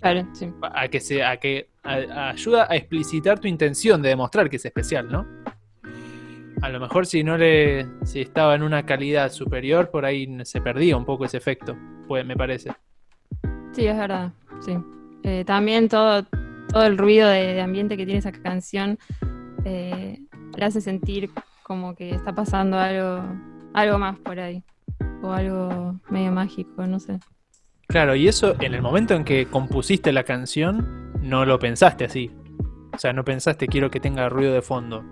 Claro, 0.00 0.26
sí. 0.32 0.52
A 0.62 0.88
que 0.88 1.00
se, 1.00 1.24
a 1.24 1.36
que 1.38 1.70
ayuda 1.82 2.66
a 2.70 2.76
explicitar 2.76 3.38
tu 3.38 3.48
intención 3.48 4.00
de 4.00 4.10
demostrar 4.10 4.48
que 4.48 4.56
es 4.56 4.64
especial, 4.64 5.08
¿no? 5.10 5.26
A 6.62 6.68
lo 6.68 6.80
mejor 6.80 7.06
si 7.06 7.22
no 7.22 7.36
le, 7.36 7.86
si 8.04 8.20
estaba 8.20 8.54
en 8.54 8.62
una 8.62 8.84
calidad 8.84 9.30
superior, 9.30 9.90
por 9.90 10.04
ahí 10.04 10.28
se 10.44 10.60
perdía 10.60 10.96
un 10.96 11.04
poco 11.04 11.24
ese 11.24 11.36
efecto, 11.36 11.76
pues 12.06 12.24
me 12.24 12.36
parece. 12.36 12.72
Sí, 13.72 13.86
es 13.86 13.96
verdad, 13.96 14.32
sí. 14.60 14.76
Eh, 15.22 15.44
también 15.44 15.88
todo, 15.88 16.24
todo 16.68 16.84
el 16.84 16.98
ruido 16.98 17.28
de, 17.28 17.60
ambiente 17.60 17.96
que 17.96 18.04
tiene 18.04 18.18
esa 18.18 18.32
canción 18.32 18.98
eh, 19.64 20.20
le 20.56 20.64
hace 20.64 20.80
sentir 20.80 21.30
como 21.62 21.94
que 21.94 22.10
está 22.10 22.34
pasando 22.34 22.78
algo, 22.78 23.22
algo 23.74 23.98
más 23.98 24.18
por 24.18 24.40
ahí, 24.40 24.62
o 25.22 25.32
algo 25.32 26.00
medio 26.08 26.32
mágico, 26.32 26.86
no 26.86 26.98
sé. 26.98 27.18
Claro, 27.86 28.14
y 28.14 28.28
eso 28.28 28.54
en 28.60 28.74
el 28.74 28.82
momento 28.82 29.14
en 29.14 29.24
que 29.24 29.46
compusiste 29.46 30.12
la 30.12 30.24
canción, 30.24 31.12
no 31.22 31.44
lo 31.44 31.58
pensaste 31.58 32.04
así. 32.04 32.30
O 32.92 32.98
sea, 32.98 33.12
no 33.12 33.24
pensaste 33.24 33.66
quiero 33.66 33.90
que 33.90 34.00
tenga 34.00 34.28
ruido 34.28 34.52
de 34.52 34.62
fondo. 34.62 35.04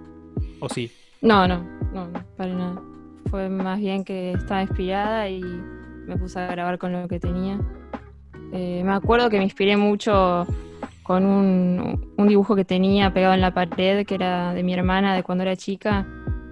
¿O 0.60 0.68
sí? 0.68 0.90
No, 1.22 1.46
no, 1.46 1.64
no, 1.92 2.10
para 2.36 2.52
nada. 2.52 2.82
Fue 3.30 3.48
más 3.48 3.78
bien 3.78 4.04
que 4.04 4.32
estaba 4.32 4.62
inspirada 4.62 5.28
y 5.28 5.40
me 5.40 6.16
puse 6.16 6.38
a 6.38 6.46
grabar 6.46 6.78
con 6.78 6.92
lo 6.92 7.08
que 7.08 7.18
tenía. 7.18 7.58
Eh, 8.52 8.82
me 8.84 8.92
acuerdo 8.92 9.28
que 9.30 9.38
me 9.38 9.44
inspiré 9.44 9.76
mucho 9.76 10.46
con 11.02 11.24
un, 11.24 12.26
dibujo 12.26 12.56
que 12.56 12.64
tenía 12.64 13.12
pegado 13.12 13.34
en 13.34 13.40
la 13.40 13.54
pared, 13.54 14.04
que 14.04 14.14
era 14.14 14.52
de 14.54 14.62
mi 14.62 14.74
hermana 14.74 15.14
de 15.14 15.22
cuando 15.22 15.42
era 15.42 15.56
chica, 15.56 16.06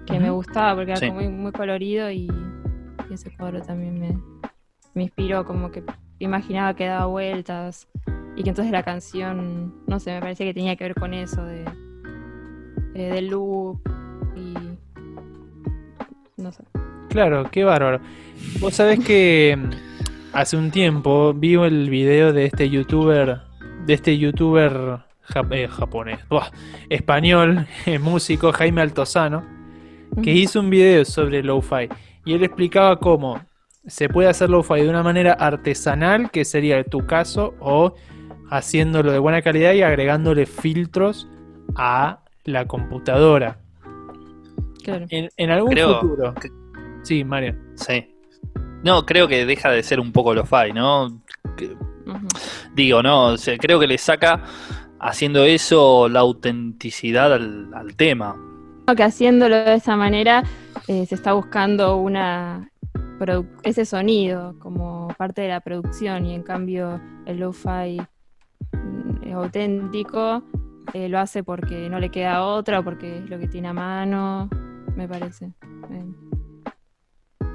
que 0.05 0.19
me 0.19 0.29
gustaba 0.29 0.75
porque 0.75 0.93
era 0.93 1.11
muy, 1.11 1.27
muy 1.27 1.51
colorido 1.51 2.09
y, 2.09 2.31
ese 3.11 3.35
cuadro 3.35 3.61
también 3.61 3.99
me, 3.99 4.17
me 4.93 5.03
inspiró, 5.03 5.45
como 5.45 5.71
que 5.71 5.83
imaginaba 6.19 6.73
que 6.73 6.85
daba 6.85 7.05
vueltas 7.05 7.87
y 8.35 8.43
que 8.43 8.49
entonces 8.49 8.71
la 8.71 8.83
canción, 8.83 9.73
no 9.87 9.99
sé, 9.99 10.13
me 10.13 10.21
parecía 10.21 10.45
que 10.45 10.53
tenía 10.53 10.75
que 10.75 10.85
ver 10.85 10.95
con 10.95 11.13
eso 11.13 11.43
de, 11.43 11.65
eh, 12.95 13.09
del 13.09 13.27
loop 13.27 13.79
y 14.35 14.53
no 16.41 16.51
sé. 16.51 16.63
Claro, 17.09 17.49
qué 17.51 17.63
bárbaro. 17.63 17.99
Vos 18.59 18.73
sabés 18.73 18.99
que 18.99 19.57
hace 20.35 20.57
un 20.57 20.69
tiempo 20.69 21.33
vi 21.33 21.55
el 21.55 21.89
video 21.89 22.33
de 22.33 22.45
este 22.45 22.69
youtuber, 22.69 23.41
de 23.85 23.93
este 23.93 24.17
youtuber 24.17 24.99
eh, 25.51 25.67
japonés, 25.69 26.19
español, 26.89 27.65
músico, 28.01 28.51
Jaime 28.51 28.81
Altozano, 28.81 29.45
que 30.21 30.31
hizo 30.31 30.59
un 30.59 30.69
video 30.69 31.05
sobre 31.05 31.41
lo-fi 31.41 31.87
y 32.25 32.33
él 32.33 32.43
explicaba 32.43 32.99
cómo 32.99 33.41
se 33.87 34.09
puede 34.09 34.27
hacer 34.27 34.49
lo-fi 34.49 34.81
de 34.81 34.89
una 34.89 35.03
manera 35.03 35.33
artesanal, 35.33 36.29
que 36.31 36.43
sería 36.43 36.83
tu 36.83 37.05
caso, 37.05 37.53
o 37.59 37.95
haciéndolo 38.49 39.11
de 39.11 39.19
buena 39.19 39.41
calidad 39.41 39.73
y 39.73 39.83
agregándole 39.83 40.45
filtros 40.45 41.29
a 41.75 42.19
la 42.43 42.65
computadora. 42.65 43.59
Claro. 44.83 45.05
En, 45.09 45.49
algún 45.49 45.77
futuro. 45.77 46.33
Sí, 47.03 47.23
Mario. 47.23 47.55
Sí. 47.75 48.14
No, 48.85 49.03
creo 49.03 49.27
que 49.27 49.47
deja 49.47 49.71
de 49.71 49.81
ser 49.81 49.99
un 49.99 50.11
poco 50.11 50.35
lo-fi, 50.35 50.71
¿no? 50.71 51.21
Digo, 52.75 53.01
no, 53.01 53.33
creo 53.59 53.79
que 53.79 53.87
le 53.87 53.97
saca 53.97 54.43
haciendo 54.99 55.43
eso 55.43 56.07
la 56.07 56.19
autenticidad 56.19 57.33
al, 57.33 57.95
tema. 57.95 58.35
Que 58.95 59.01
haciéndolo 59.01 59.55
de 59.55 59.73
esa 59.73 59.95
manera 59.95 60.43
eh, 60.87 61.07
se 61.07 61.15
está 61.15 61.33
buscando 61.33 61.97
una 61.97 62.69
ese 63.63 63.85
sonido 63.85 64.55
como 64.59 65.07
parte 65.17 65.41
de 65.41 65.47
la 65.47 65.61
producción 65.61 66.27
y 66.27 66.35
en 66.35 66.43
cambio 66.43 67.01
el 67.25 67.37
lo-fi 67.37 67.99
mm, 68.71 69.33
auténtico 69.33 70.43
eh, 70.93 71.09
lo 71.09 71.17
hace 71.17 71.43
porque 71.43 71.89
no 71.89 71.99
le 71.99 72.11
queda 72.11 72.43
otra 72.43 72.81
o 72.81 72.83
porque 72.83 73.17
es 73.17 73.29
lo 73.29 73.39
que 73.39 73.47
tiene 73.47 73.69
a 73.69 73.73
mano, 73.73 74.47
me 74.95 75.07
parece. 75.07 75.53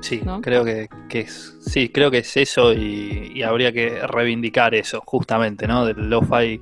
Sí, 0.00 0.22
creo 0.40 0.64
que, 0.64 0.88
es, 1.10 1.58
sí, 1.60 1.90
creo 1.90 2.10
que 2.10 2.18
es 2.18 2.36
eso 2.36 2.72
y, 2.72 3.42
habría 3.42 3.72
que 3.72 4.06
reivindicar 4.06 4.74
eso, 4.74 5.02
justamente, 5.04 5.66
¿no? 5.66 5.84
Del 5.84 6.08
lo-fi 6.08 6.60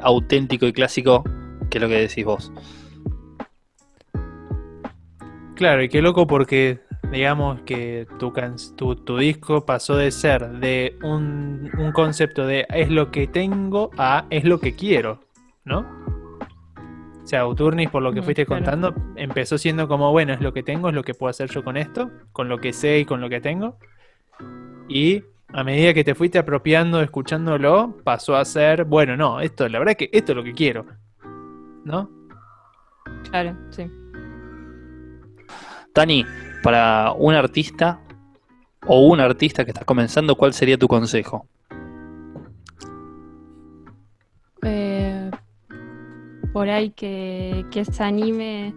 auténtico 0.00 0.66
y 0.66 0.72
clásico, 0.72 1.22
que 1.70 1.78
es 1.78 1.82
lo 1.82 1.88
que 1.88 2.00
decís 2.00 2.24
vos. 2.24 2.52
Claro, 5.54 5.82
y 5.82 5.88
qué 5.88 6.02
loco 6.02 6.26
porque 6.26 6.80
digamos 7.12 7.60
que 7.62 8.06
tu, 8.18 8.32
tu, 8.96 9.18
disco 9.18 9.66
pasó 9.66 9.96
de 9.96 10.10
ser 10.10 10.48
de 10.58 10.96
un, 11.02 11.70
concepto 11.92 12.46
de 12.46 12.66
es 12.70 12.90
lo 12.90 13.10
que 13.10 13.26
tengo 13.26 13.90
a 13.98 14.24
es 14.30 14.44
lo 14.44 14.58
que 14.58 14.74
quiero, 14.74 15.20
¿no? 15.64 16.11
O 17.32 17.34
sea, 17.34 17.40
Auturnis, 17.40 17.88
por 17.88 18.02
lo 18.02 18.12
que 18.12 18.20
mm, 18.20 18.24
fuiste 18.24 18.44
contando, 18.44 18.94
empezó 19.16 19.56
siendo 19.56 19.88
como, 19.88 20.12
bueno, 20.12 20.34
es 20.34 20.42
lo 20.42 20.52
que 20.52 20.62
tengo, 20.62 20.90
es 20.90 20.94
lo 20.94 21.02
que 21.02 21.14
puedo 21.14 21.30
hacer 21.30 21.48
yo 21.48 21.64
con 21.64 21.78
esto, 21.78 22.10
con 22.30 22.50
lo 22.50 22.58
que 22.58 22.74
sé 22.74 22.98
y 22.98 23.04
con 23.06 23.22
lo 23.22 23.30
que 23.30 23.40
tengo. 23.40 23.78
Y 24.86 25.24
a 25.48 25.64
medida 25.64 25.94
que 25.94 26.04
te 26.04 26.14
fuiste 26.14 26.38
apropiando, 26.38 27.00
escuchándolo, 27.00 27.96
pasó 28.04 28.36
a 28.36 28.44
ser, 28.44 28.84
bueno, 28.84 29.16
no, 29.16 29.40
esto, 29.40 29.66
la 29.66 29.78
verdad 29.78 29.92
es 29.92 29.96
que 29.96 30.10
esto 30.14 30.32
es 30.32 30.36
lo 30.36 30.44
que 30.44 30.52
quiero. 30.52 30.84
¿No? 31.86 32.10
Claro, 33.30 33.56
sí. 33.70 33.90
Tani, 35.94 36.26
para 36.62 37.12
un 37.12 37.34
artista 37.34 37.98
o 38.86 39.06
un 39.06 39.20
artista 39.20 39.64
que 39.64 39.70
está 39.70 39.86
comenzando, 39.86 40.36
¿cuál 40.36 40.52
sería 40.52 40.76
tu 40.76 40.86
consejo? 40.86 41.46
Por 46.52 46.68
ahí 46.68 46.90
que, 46.90 47.64
se 47.90 48.02
anime, 48.02 48.74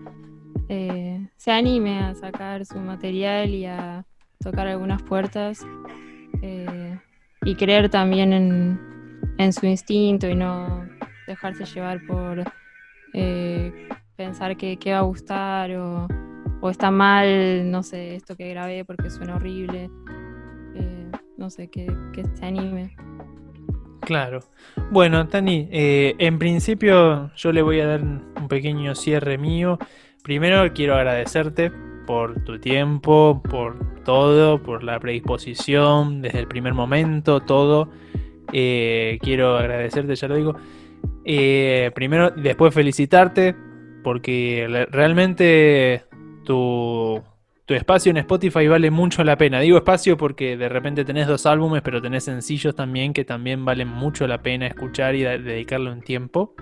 eh, 0.69 1.27
se 1.37 1.51
anime 1.51 1.99
a 1.99 2.15
sacar 2.15 2.65
su 2.65 2.79
material 2.79 3.49
y 3.49 3.65
a 3.65 4.05
tocar 4.39 4.67
algunas 4.67 5.01
puertas 5.03 5.65
eh, 6.41 6.99
y 7.43 7.55
creer 7.55 7.89
también 7.89 8.33
en, 8.33 9.53
su 9.53 9.65
instinto 9.65 10.27
y 10.27 10.35
no 10.35 10.87
dejarse 11.27 11.65
llevar 11.65 11.99
por 12.07 12.43
pensar 14.15 14.55
que, 14.57 14.77
que 14.77 14.91
va 14.91 14.99
a 14.99 15.01
gustar 15.01 15.71
o 15.75 16.07
o 16.65 16.69
está 16.71 16.89
mal, 16.89 17.69
no 17.69 17.83
sé, 17.83 18.15
esto 18.15 18.35
que 18.35 18.49
grabé 18.49 18.85
porque 18.85 19.11
suena 19.11 19.35
horrible. 19.35 19.87
Eh, 20.73 21.11
no 21.37 21.51
sé, 21.51 21.67
que, 21.67 21.85
se 22.33 22.45
anime. 22.45 22.95
Claro. 24.05 24.39
Bueno, 24.91 25.27
Tani, 25.27 25.67
eh, 25.71 26.15
en 26.19 26.37
principio 26.37 27.31
yo 27.35 27.51
le 27.51 27.61
voy 27.61 27.79
a 27.79 27.87
dar 27.87 28.01
un 28.01 28.47
pequeño 28.47 28.93
cierre 28.93 29.37
mío. 29.37 29.79
Primero 30.23 30.71
quiero 30.73 30.95
agradecerte 30.95 31.71
por 32.05 32.43
tu 32.43 32.59
tiempo, 32.59 33.41
por 33.49 34.03
todo, 34.03 34.61
por 34.61 34.83
la 34.83 34.99
predisposición 34.99 36.21
desde 36.21 36.39
el 36.39 36.47
primer 36.47 36.73
momento, 36.73 37.39
todo. 37.39 37.89
Eh, 38.53 39.17
quiero 39.21 39.57
agradecerte, 39.57 40.15
ya 40.15 40.27
lo 40.27 40.35
digo. 40.35 40.55
primero, 41.95 42.29
después 42.29 42.73
felicitarte, 42.73 43.55
porque 44.03 44.87
realmente 44.91 46.03
tu, 46.43 47.23
espacio 47.73 48.11
en 48.11 48.17
Spotify 48.17 48.67
vale 48.67 48.91
mucho 48.91 49.23
la 49.23 49.37
pena. 49.37 49.59
Digo 49.59 49.77
espacio 49.77 50.17
porque 50.17 50.55
de 50.55 50.69
repente 50.69 51.03
tenés 51.03 51.27
dos 51.27 51.45
álbumes, 51.47 51.81
pero 51.81 52.01
tenés 52.01 52.25
sencillos 52.25 52.75
también 52.75 53.13
que 53.13 53.25
también 53.25 53.65
valen 53.65 53.87
mucho 53.87 54.27
la 54.27 54.43
pena 54.43 54.67
escuchar 54.67 55.15
y 55.15 55.23
dedicarle 55.23 55.91
un 55.91 56.01
tiempo. 56.01 56.53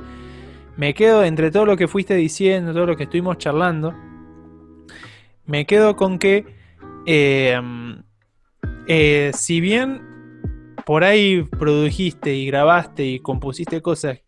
Me 0.77 0.93
quedo 0.93 1.23
entre 1.23 1.51
todo 1.51 1.65
lo 1.65 1.75
que 1.75 1.87
fuiste 1.87 2.15
diciendo, 2.15 2.73
todo 2.73 2.85
lo 2.85 2.95
que 2.95 3.03
estuvimos 3.03 3.37
charlando. 3.37 3.93
Me 5.45 5.65
quedo 5.65 5.97
con 5.97 6.17
que 6.17 6.45
em, 7.05 8.01
eh, 8.87 9.31
si 9.33 9.59
bien 9.59 10.01
por 10.85 11.03
ahí 11.03 11.43
produjiste 11.43 12.33
y 12.33 12.45
grabaste 12.45 13.05
y 13.05 13.19
compusiste 13.19 13.81
cosas 13.81 14.19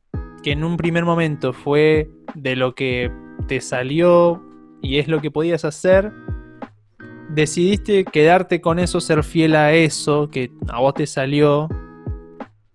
que 0.43 0.51
en 0.51 0.63
un 0.63 0.77
primer 0.77 1.05
momento 1.05 1.53
fue 1.53 2.09
de 2.35 2.55
lo 2.55 2.75
que 2.75 3.11
te 3.47 3.61
salió 3.61 4.43
y 4.81 4.99
es 4.99 5.07
lo 5.07 5.21
que 5.21 5.31
podías 5.31 5.65
hacer, 5.65 6.11
decidiste 7.35 8.05
quedarte 8.05 8.61
con 8.61 8.79
eso, 8.79 9.01
ser 9.01 9.23
fiel 9.23 9.55
a 9.55 9.73
eso 9.73 10.29
que 10.31 10.51
a 10.69 10.79
vos 10.79 10.93
te 10.93 11.05
salió 11.05 11.67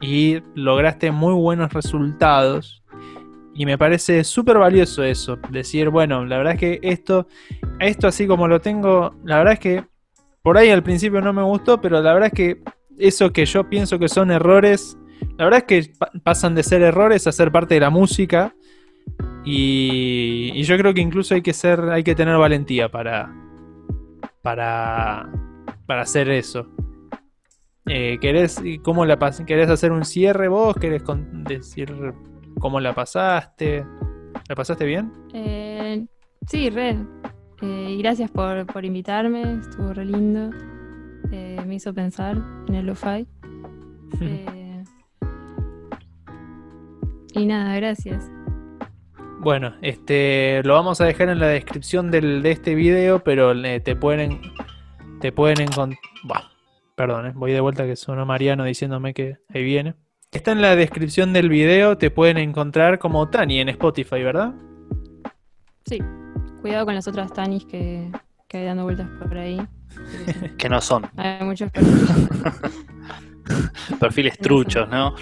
y 0.00 0.38
lograste 0.54 1.10
muy 1.10 1.34
buenos 1.34 1.72
resultados. 1.72 2.82
Y 3.54 3.66
me 3.66 3.76
parece 3.76 4.22
súper 4.24 4.58
valioso 4.58 5.02
eso, 5.02 5.38
decir, 5.50 5.88
bueno, 5.88 6.24
la 6.24 6.38
verdad 6.38 6.54
es 6.54 6.60
que 6.60 6.78
esto, 6.82 7.26
esto 7.80 8.06
así 8.06 8.26
como 8.26 8.46
lo 8.46 8.60
tengo, 8.60 9.14
la 9.24 9.38
verdad 9.38 9.54
es 9.54 9.58
que 9.58 9.84
por 10.42 10.56
ahí 10.56 10.70
al 10.70 10.82
principio 10.82 11.20
no 11.20 11.32
me 11.32 11.42
gustó, 11.42 11.80
pero 11.80 12.00
la 12.00 12.12
verdad 12.12 12.30
es 12.32 12.32
que 12.32 12.62
eso 12.98 13.32
que 13.32 13.44
yo 13.44 13.68
pienso 13.68 13.98
que 13.98 14.08
son 14.08 14.30
errores, 14.30 14.96
la 15.36 15.44
verdad 15.44 15.64
es 15.66 15.84
que 15.84 15.92
pasan 16.22 16.54
de 16.54 16.62
ser 16.62 16.82
errores 16.82 17.26
a 17.26 17.32
ser 17.32 17.50
parte 17.50 17.74
de 17.74 17.80
la 17.80 17.90
música. 17.90 18.54
Y, 19.44 20.62
yo 20.62 20.76
creo 20.76 20.94
que 20.94 21.00
incluso 21.00 21.34
hay 21.34 21.42
que 21.42 21.52
ser, 21.52 21.80
hay 21.90 22.02
que 22.02 22.14
tener 22.14 22.36
valentía 22.36 22.90
para, 22.90 23.34
para, 24.42 25.30
para 25.86 26.02
hacer 26.02 26.30
eso. 26.30 26.66
Eh, 27.86 28.18
¿querés, 28.20 28.62
cómo 28.82 29.04
la 29.04 29.18
¿Querés 29.46 29.68
hacer 29.68 29.92
un 29.92 30.04
cierre 30.04 30.48
vos? 30.48 30.76
¿Querés 30.76 31.02
decir 31.46 31.92
cómo 32.58 32.80
la 32.80 32.94
pasaste? 32.94 33.84
¿La 34.48 34.54
pasaste 34.54 34.84
bien? 34.84 35.12
Eh, 35.32 36.06
sí, 36.46 36.70
re. 36.70 36.96
Eh, 37.62 37.96
gracias 37.98 38.30
por, 38.30 38.66
por, 38.66 38.84
invitarme, 38.84 39.58
estuvo 39.60 39.92
re 39.92 40.04
lindo. 40.04 40.50
Eh, 41.32 41.58
me 41.66 41.74
hizo 41.74 41.92
pensar 41.92 42.36
en 42.68 42.74
el 42.74 42.86
lo-fi. 42.86 43.26
y 47.34 47.46
nada, 47.46 47.74
gracias. 47.76 48.30
Bueno, 49.40 49.74
este 49.80 50.62
lo 50.64 50.74
vamos 50.74 51.00
a 51.00 51.06
dejar 51.06 51.30
en 51.30 51.40
la 51.40 51.48
descripción 51.48 52.10
del, 52.10 52.42
de 52.42 52.52
este 52.52 52.74
video, 52.74 53.24
pero 53.24 53.52
te 53.82 53.96
pueden 53.96 54.40
te 55.20 55.32
pueden 55.32 55.62
encontrar 55.62 55.98
Perdón, 57.00 57.28
eh, 57.28 57.32
voy 57.34 57.52
de 57.52 57.60
vuelta 57.60 57.86
que 57.86 57.96
sonó 57.96 58.26
Mariano 58.26 58.64
diciéndome 58.64 59.14
que 59.14 59.38
ahí 59.54 59.64
viene. 59.64 59.94
Está 60.32 60.52
en 60.52 60.60
la 60.60 60.76
descripción 60.76 61.32
del 61.32 61.48
video, 61.48 61.96
te 61.96 62.10
pueden 62.10 62.36
encontrar 62.36 62.98
como 62.98 63.26
Tani 63.30 63.58
en 63.58 63.70
Spotify, 63.70 64.22
¿verdad? 64.22 64.52
Sí. 65.86 65.98
Cuidado 66.60 66.84
con 66.84 66.94
las 66.94 67.08
otras 67.08 67.32
Tanis 67.32 67.64
que, 67.64 68.12
que 68.46 68.58
hay 68.58 68.66
dando 68.66 68.84
vueltas 68.84 69.08
por 69.18 69.38
ahí. 69.38 69.66
que 70.58 70.68
no 70.68 70.78
son. 70.82 71.06
Hay 71.16 71.42
muchos 71.42 71.70
perfiles. 71.70 72.10
perfiles 73.98 74.36
truchos, 74.36 74.86
¿no? 74.90 75.14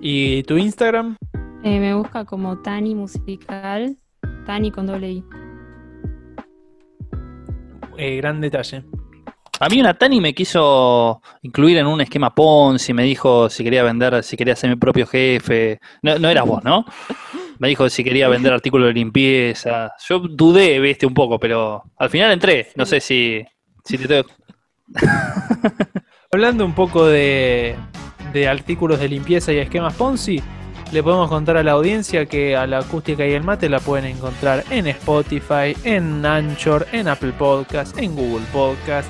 ¿Y 0.00 0.44
tu 0.44 0.58
Instagram? 0.58 1.16
Eh, 1.64 1.80
me 1.80 1.94
busca 1.94 2.24
como 2.24 2.58
Tani 2.58 2.94
Musical, 2.94 3.96
Tani 4.46 4.70
con 4.70 4.86
doble 4.86 5.10
I. 5.10 5.24
Eh, 7.96 8.16
gran 8.16 8.40
detalle. 8.40 8.84
A 9.60 9.68
mí 9.68 9.80
una 9.80 9.94
Tani 9.94 10.20
me 10.20 10.34
quiso 10.34 11.20
incluir 11.42 11.78
en 11.78 11.86
un 11.88 12.00
esquema 12.00 12.32
Ponzi, 12.32 12.94
me 12.94 13.02
dijo 13.02 13.50
si 13.50 13.64
quería 13.64 13.82
vender, 13.82 14.22
si 14.22 14.36
quería 14.36 14.54
ser 14.54 14.70
mi 14.70 14.76
propio 14.76 15.04
jefe. 15.04 15.80
No, 16.00 16.16
no 16.20 16.28
eras 16.28 16.46
vos, 16.46 16.62
¿no? 16.62 16.84
Me 17.58 17.66
dijo 17.66 17.90
si 17.90 18.04
quería 18.04 18.28
vender 18.28 18.52
artículos 18.52 18.86
de 18.86 18.94
limpieza. 18.94 19.92
Yo 20.08 20.20
dudé, 20.20 20.78
viste, 20.78 21.06
un 21.06 21.14
poco, 21.14 21.40
pero 21.40 21.82
al 21.96 22.08
final 22.08 22.30
entré. 22.30 22.68
No 22.76 22.86
sé 22.86 23.00
si, 23.00 23.44
si 23.84 23.98
te 23.98 24.06
tengo... 24.06 24.28
Hablando 26.32 26.64
un 26.64 26.74
poco 26.74 27.06
de, 27.06 27.74
de 28.32 28.46
artículos 28.46 29.00
de 29.00 29.08
limpieza 29.08 29.52
y 29.52 29.56
esquemas 29.58 29.94
Ponzi, 29.94 30.40
le 30.92 31.02
podemos 31.02 31.28
contar 31.28 31.56
a 31.56 31.62
la 31.62 31.72
audiencia 31.72 32.26
que 32.26 32.56
a 32.56 32.66
la 32.66 32.78
acústica 32.78 33.26
y 33.26 33.32
el 33.32 33.42
mate 33.42 33.68
la 33.68 33.80
pueden 33.80 34.04
encontrar 34.06 34.64
en 34.70 34.86
Spotify, 34.86 35.76
en 35.84 36.24
Anchor, 36.24 36.86
en 36.92 37.08
Apple 37.08 37.32
Podcast, 37.32 37.98
en 37.98 38.14
Google 38.14 38.44
Podcast 38.52 39.08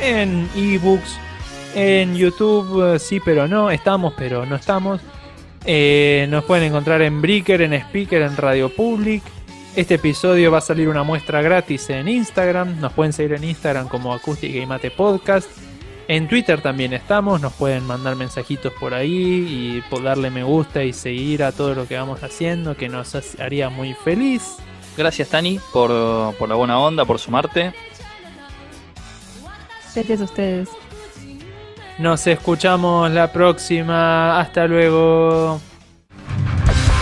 en 0.00 0.48
ebooks, 0.54 1.18
en 1.74 2.14
YouTube, 2.14 2.94
eh, 2.94 2.98
sí, 2.98 3.20
pero 3.24 3.48
no, 3.48 3.70
estamos, 3.70 4.14
pero 4.16 4.46
no 4.46 4.56
estamos. 4.56 5.00
Eh, 5.64 6.26
nos 6.30 6.44
pueden 6.44 6.64
encontrar 6.64 7.02
en 7.02 7.20
Breaker, 7.20 7.62
en 7.62 7.72
Speaker, 7.74 8.22
en 8.22 8.36
Radio 8.36 8.68
Public. 8.68 9.22
Este 9.74 9.94
episodio 9.94 10.50
va 10.50 10.58
a 10.58 10.62
salir 10.62 10.88
una 10.88 11.02
muestra 11.02 11.42
gratis 11.42 11.90
en 11.90 12.08
Instagram. 12.08 12.80
Nos 12.80 12.92
pueden 12.92 13.12
seguir 13.12 13.34
en 13.34 13.44
Instagram 13.44 13.88
como 13.88 14.14
Acústica 14.14 14.56
y 14.56 14.64
Mate 14.64 14.90
Podcast. 14.90 15.50
En 16.08 16.28
Twitter 16.28 16.60
también 16.60 16.92
estamos. 16.92 17.40
Nos 17.40 17.52
pueden 17.54 17.84
mandar 17.84 18.16
mensajitos 18.16 18.72
por 18.74 18.94
ahí 18.94 19.82
y 19.90 20.02
darle 20.02 20.30
me 20.30 20.44
gusta 20.44 20.84
y 20.84 20.92
seguir 20.92 21.42
a 21.42 21.52
todo 21.52 21.74
lo 21.74 21.88
que 21.88 21.96
vamos 21.96 22.22
haciendo, 22.22 22.76
que 22.76 22.88
nos 22.88 23.14
haría 23.40 23.70
muy 23.70 23.94
feliz. 23.94 24.56
Gracias, 24.96 25.28
Tani, 25.28 25.60
por, 25.72 25.90
por 26.36 26.48
la 26.48 26.54
buena 26.54 26.78
onda, 26.78 27.04
por 27.04 27.18
sumarte. 27.18 27.74
Gracias 29.94 30.20
a 30.20 30.24
ustedes. 30.24 30.68
Nos 31.98 32.26
escuchamos 32.26 33.10
la 33.10 33.32
próxima. 33.32 34.38
Hasta 34.38 34.66
luego. 34.66 35.60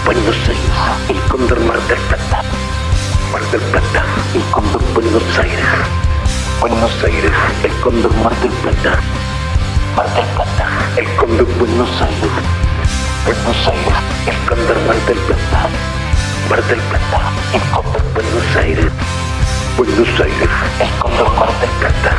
Buenos 0.05 0.37
Aires, 0.49 1.11
el 1.11 1.19
Cóndor 1.31 1.61
Mar 1.61 1.81
del 1.89 1.99
Plata. 1.99 2.43
Mar 3.33 3.43
del 3.51 3.61
Plata, 3.61 4.05
el 4.35 4.43
Cóndor 4.53 4.83
Buenos 4.95 5.39
Aires. 5.39 6.04
Buenos 6.61 7.05
Aires, 7.05 7.33
el 7.63 7.73
Cóndor 7.81 8.15
Mar 8.17 8.35
del 8.41 8.51
Plata. 8.51 8.99
Mar 9.97 10.15
del 10.15 10.25
Plata, 10.35 10.69
el 10.97 11.07
Cóndor 11.17 11.47
Buenos 11.59 11.91
Aires. 12.01 12.31
Buenos 13.25 13.69
Aires, 13.69 13.95
el 14.27 14.49
Cóndor 14.49 14.77
Mar 14.87 14.97
del 15.07 15.19
Plata. 15.19 15.69
Mar 16.49 16.65
del 16.65 16.81
Plata, 16.81 17.21
el 17.53 17.61
Cóndor 17.71 18.03
Buenos 18.15 18.57
Aires. 18.57 18.93
Buenos 19.77 20.21
Aires, 20.21 20.49
el 20.81 20.91
Cóndor 20.99 21.31
Mar 21.39 21.51
del 21.61 21.71
Plata. 21.81 22.17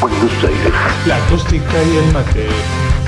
Buenos 0.00 0.32
Aires. 0.44 0.72
La 1.06 1.16
acústica 1.16 1.82
y 1.82 1.96
el 1.96 2.12
mate. 2.12 2.99